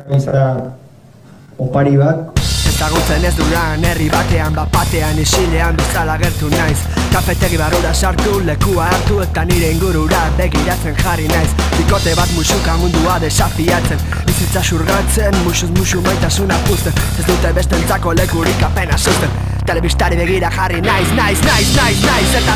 opari 1.58 1.96
bat, 2.00 2.39
Ezagutzen 2.80 3.24
ez 3.28 3.34
duran 3.36 3.82
herri 3.84 4.06
batean 4.08 4.54
bapatean 4.56 5.18
isilean 5.20 5.76
bezala 5.76 6.14
gertu 6.16 6.48
naiz. 6.48 6.78
Kafetegi 7.12 7.58
barura 7.60 7.90
sartu 7.92 8.38
lekua 8.46 8.86
hartu 8.88 9.18
eta 9.20 9.42
nire 9.44 9.68
ingurura 9.74 10.20
begiratzen 10.38 10.94
jarri 11.02 11.26
naiz. 11.28 11.50
Bikote 11.74 12.14
bat 12.16 12.30
musuka 12.32 12.78
mundua 12.80 13.18
desafiatzen 13.20 14.00
Bizitza 14.24 14.62
surgatzen, 14.64 15.36
musuz 15.44 15.68
musu 15.74 16.00
maitasuna 16.06 16.56
puzten. 16.68 16.96
Ez 17.20 17.26
dute 17.26 17.50
bestentzako 17.58 18.14
lekurik 18.16 18.64
apena 18.64 18.96
susten. 18.96 19.34
Telebistari 19.68 20.16
begira 20.16 20.48
jarri 20.54 20.80
naiz, 20.80 21.10
naiz, 21.18 21.42
naiz, 21.44 21.74
naiz, 21.76 21.98
naiz, 22.06 22.30
eta 22.38 22.54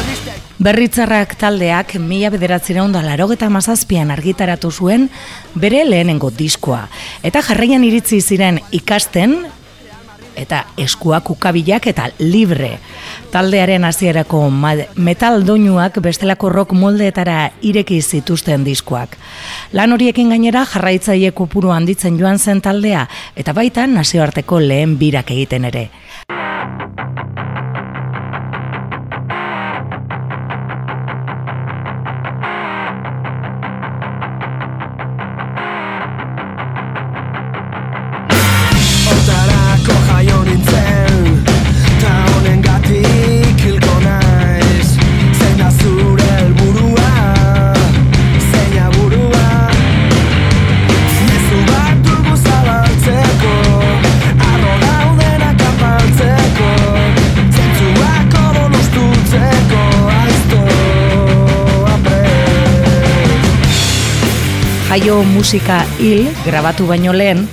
Berritzarrak 0.64 1.34
taldeak 1.36 1.98
mila 2.00 2.30
bederatzera 2.32 2.80
onda 2.86 3.02
larogeta 3.04 3.50
mazazpian 3.52 4.14
argitaratu 4.14 4.72
zuen 4.72 5.04
bere 5.54 5.84
lehenengo 5.84 6.32
diskoa. 6.32 6.86
Eta 7.22 7.44
jarraian 7.44 7.84
iritzi 7.84 8.22
ziren 8.22 8.62
ikasten 8.72 9.36
eta 10.36 10.64
eskuak 10.78 11.30
ukabilak 11.30 11.86
eta 11.86 12.08
libre. 12.18 12.78
Taldearen 13.32 13.84
hasierako 13.84 14.44
metal 14.96 15.44
doinuak 15.46 16.00
bestelako 16.02 16.48
rock 16.48 16.72
moldeetara 16.72 17.50
ireki 17.62 18.00
zituzten 18.02 18.64
diskoak. 18.64 19.16
Lan 19.72 19.92
horiekin 19.92 20.30
gainera 20.34 20.64
jarraitzaile 20.66 21.32
kopuru 21.32 21.70
handitzen 21.74 22.18
joan 22.20 22.38
zen 22.38 22.60
taldea 22.60 23.06
eta 23.36 23.52
baita 23.52 23.86
nazioarteko 23.86 24.60
lehen 24.60 24.98
birak 24.98 25.30
egiten 25.30 25.70
ere. 25.72 25.88
Jaio 64.94 65.24
musika 65.26 65.80
hil 65.98 66.28
grabatu 66.44 66.84
baino 66.86 67.10
lehen, 67.12 67.48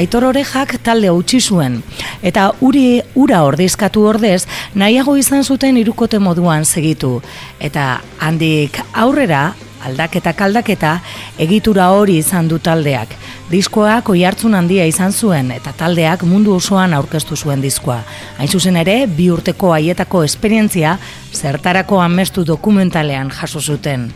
Aitor 0.00 0.24
Orejak 0.30 0.78
talde 0.84 1.10
utzi 1.12 1.42
zuen. 1.44 1.82
Eta 2.24 2.46
uri 2.64 3.02
ura 3.20 3.42
ordezkatu 3.44 4.06
ordez 4.08 4.46
nahiago 4.74 5.16
izan 5.20 5.44
zuten 5.44 5.76
irukote 5.76 6.18
moduan 6.18 6.64
segitu. 6.64 7.18
Eta 7.60 8.00
handik 8.20 8.80
aurrera 8.94 9.42
aldaketa 9.86 10.32
kaldaketa 10.36 10.98
egitura 11.38 11.88
hori 11.94 12.18
izan 12.20 12.48
du 12.48 12.58
taldeak. 12.58 13.14
Diskoak 13.50 14.08
oihartzun 14.10 14.56
handia 14.58 14.86
izan 14.90 15.12
zuen 15.12 15.52
eta 15.54 15.72
taldeak 15.78 16.24
mundu 16.26 16.54
osoan 16.56 16.94
aurkeztu 16.96 17.36
zuen 17.36 17.62
diskoa. 17.62 18.00
Hain 18.38 18.48
zuzen 18.48 18.76
ere, 18.76 18.96
bi 19.06 19.30
urteko 19.30 19.72
haietako 19.76 20.24
esperientzia 20.26 20.96
zertarako 21.32 22.00
amestu 22.02 22.44
dokumentalean 22.46 23.30
jaso 23.30 23.60
zuten. 23.60 24.10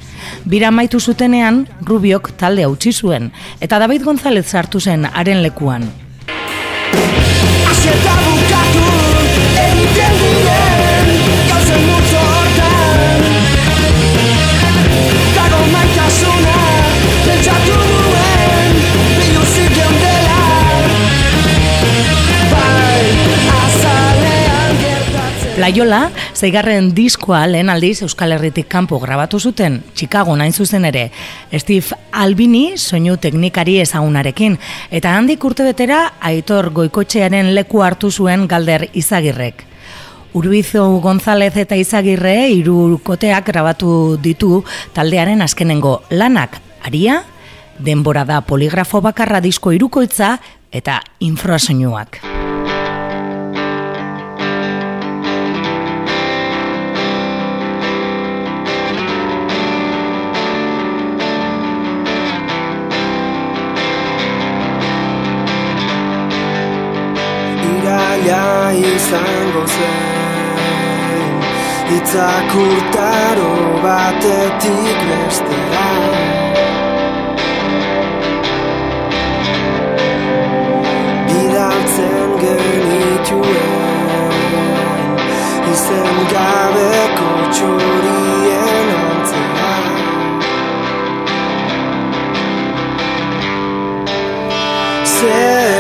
Bira 0.48 0.70
maitu 0.70 1.00
zutenean, 1.00 1.66
Rubiok 1.86 2.32
talde 2.36 2.66
utzi 2.66 2.92
zuen 2.92 3.30
eta 3.60 3.78
David 3.78 4.04
González 4.04 4.46
sartu 4.46 4.80
zen 4.80 5.06
haren 5.12 5.42
lekuan. 5.42 5.90
Laiola, 25.70 26.08
zeigarren 26.34 26.88
diskoa 26.96 27.44
lehen 27.46 27.68
aldiz 27.70 28.00
Euskal 28.02 28.32
Herritik 28.34 28.66
kanpo 28.66 28.96
grabatu 28.98 29.38
zuten, 29.38 29.76
Chicago 29.94 30.34
nain 30.34 30.50
zuzen 30.50 30.82
ere, 30.88 31.04
Steve 31.54 31.94
Albini 32.10 32.72
soinu 32.74 33.14
teknikari 33.22 33.76
ezagunarekin, 33.78 34.56
eta 34.90 35.12
handik 35.14 35.46
urte 35.46 35.62
betera 35.68 36.00
Aitor 36.26 36.72
Goikotxearen 36.74 37.52
leku 37.54 37.84
hartu 37.86 38.10
zuen 38.10 38.48
galder 38.50 38.88
izagirrek. 38.98 39.62
Urbizo 40.34 40.88
González 41.06 41.52
eta 41.62 41.78
Izagirre 41.78 42.50
irukoteak 42.56 43.46
grabatu 43.52 44.18
ditu 44.18 44.64
taldearen 44.92 45.46
azkenengo 45.46 46.00
lanak, 46.10 46.58
aria, 46.82 47.22
denbora 47.78 48.26
da 48.26 48.42
poligrafo 48.42 48.98
bakarra 49.06 49.38
disko 49.38 49.70
irukoitza 49.78 50.34
eta 50.74 50.98
infrasoinuak. 51.20 52.39
Izango 68.74 69.66
zen. 69.66 71.34
Itzak 71.96 72.54
urtaro 72.54 73.52
batetik 73.82 75.00
bestera. 75.08 75.88
Bidaltzen 81.28 82.30
genituen 82.42 83.90
izen 85.72 86.16
gabeko 86.34 87.30
txorien 87.56 88.88
ontzera. 89.00 89.74
Zerua 95.16 95.79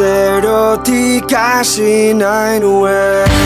zerotik 0.00 1.32
hasi 1.36 1.94
nahi 2.20 2.60
nuen 2.64 3.39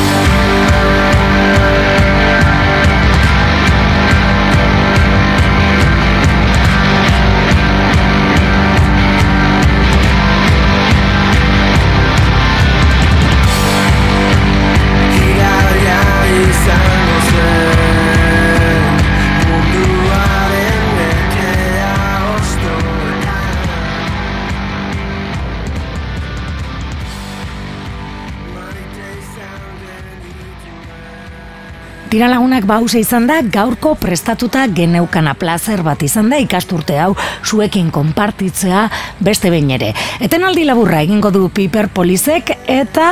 Tira 32.14 32.28
lagunak 32.30 32.62
bauze 32.62 33.00
izan 33.02 33.24
da 33.26 33.40
gaurko 33.42 33.96
prestatuta 33.98 34.68
geneukana 34.70 35.32
plazer 35.34 35.80
bat 35.82 36.04
izan 36.06 36.28
da 36.30 36.36
ikasturte 36.38 36.94
hau 37.02 37.08
zuekin 37.42 37.88
konpartitzea 37.90 38.84
beste 39.18 39.50
behin 39.50 39.72
ere. 39.74 39.88
Etenaldi 40.22 40.62
laburra 40.68 41.00
egingo 41.02 41.32
du 41.34 41.48
Piper 41.50 41.88
Polizek 41.96 42.52
eta 42.70 43.08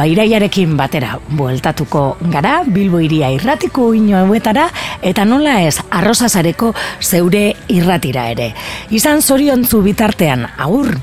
bairaiarekin 0.00 0.78
batera 0.80 1.18
bueltatuko 1.28 2.06
gara 2.32 2.62
Bilbo 2.64 3.02
iria 3.04 3.28
irratiko 3.36 3.90
ino 3.92 4.16
hauetara 4.22 4.70
eta 5.12 5.28
nola 5.28 5.58
ez 5.68 5.76
arrozazareko 6.00 6.72
zeure 7.04 7.44
irratira 7.68 8.30
ere. 8.32 8.54
Izan 8.88 9.20
zoriontzu 9.20 9.84
bitartean, 9.84 10.48
agur! 10.56 10.94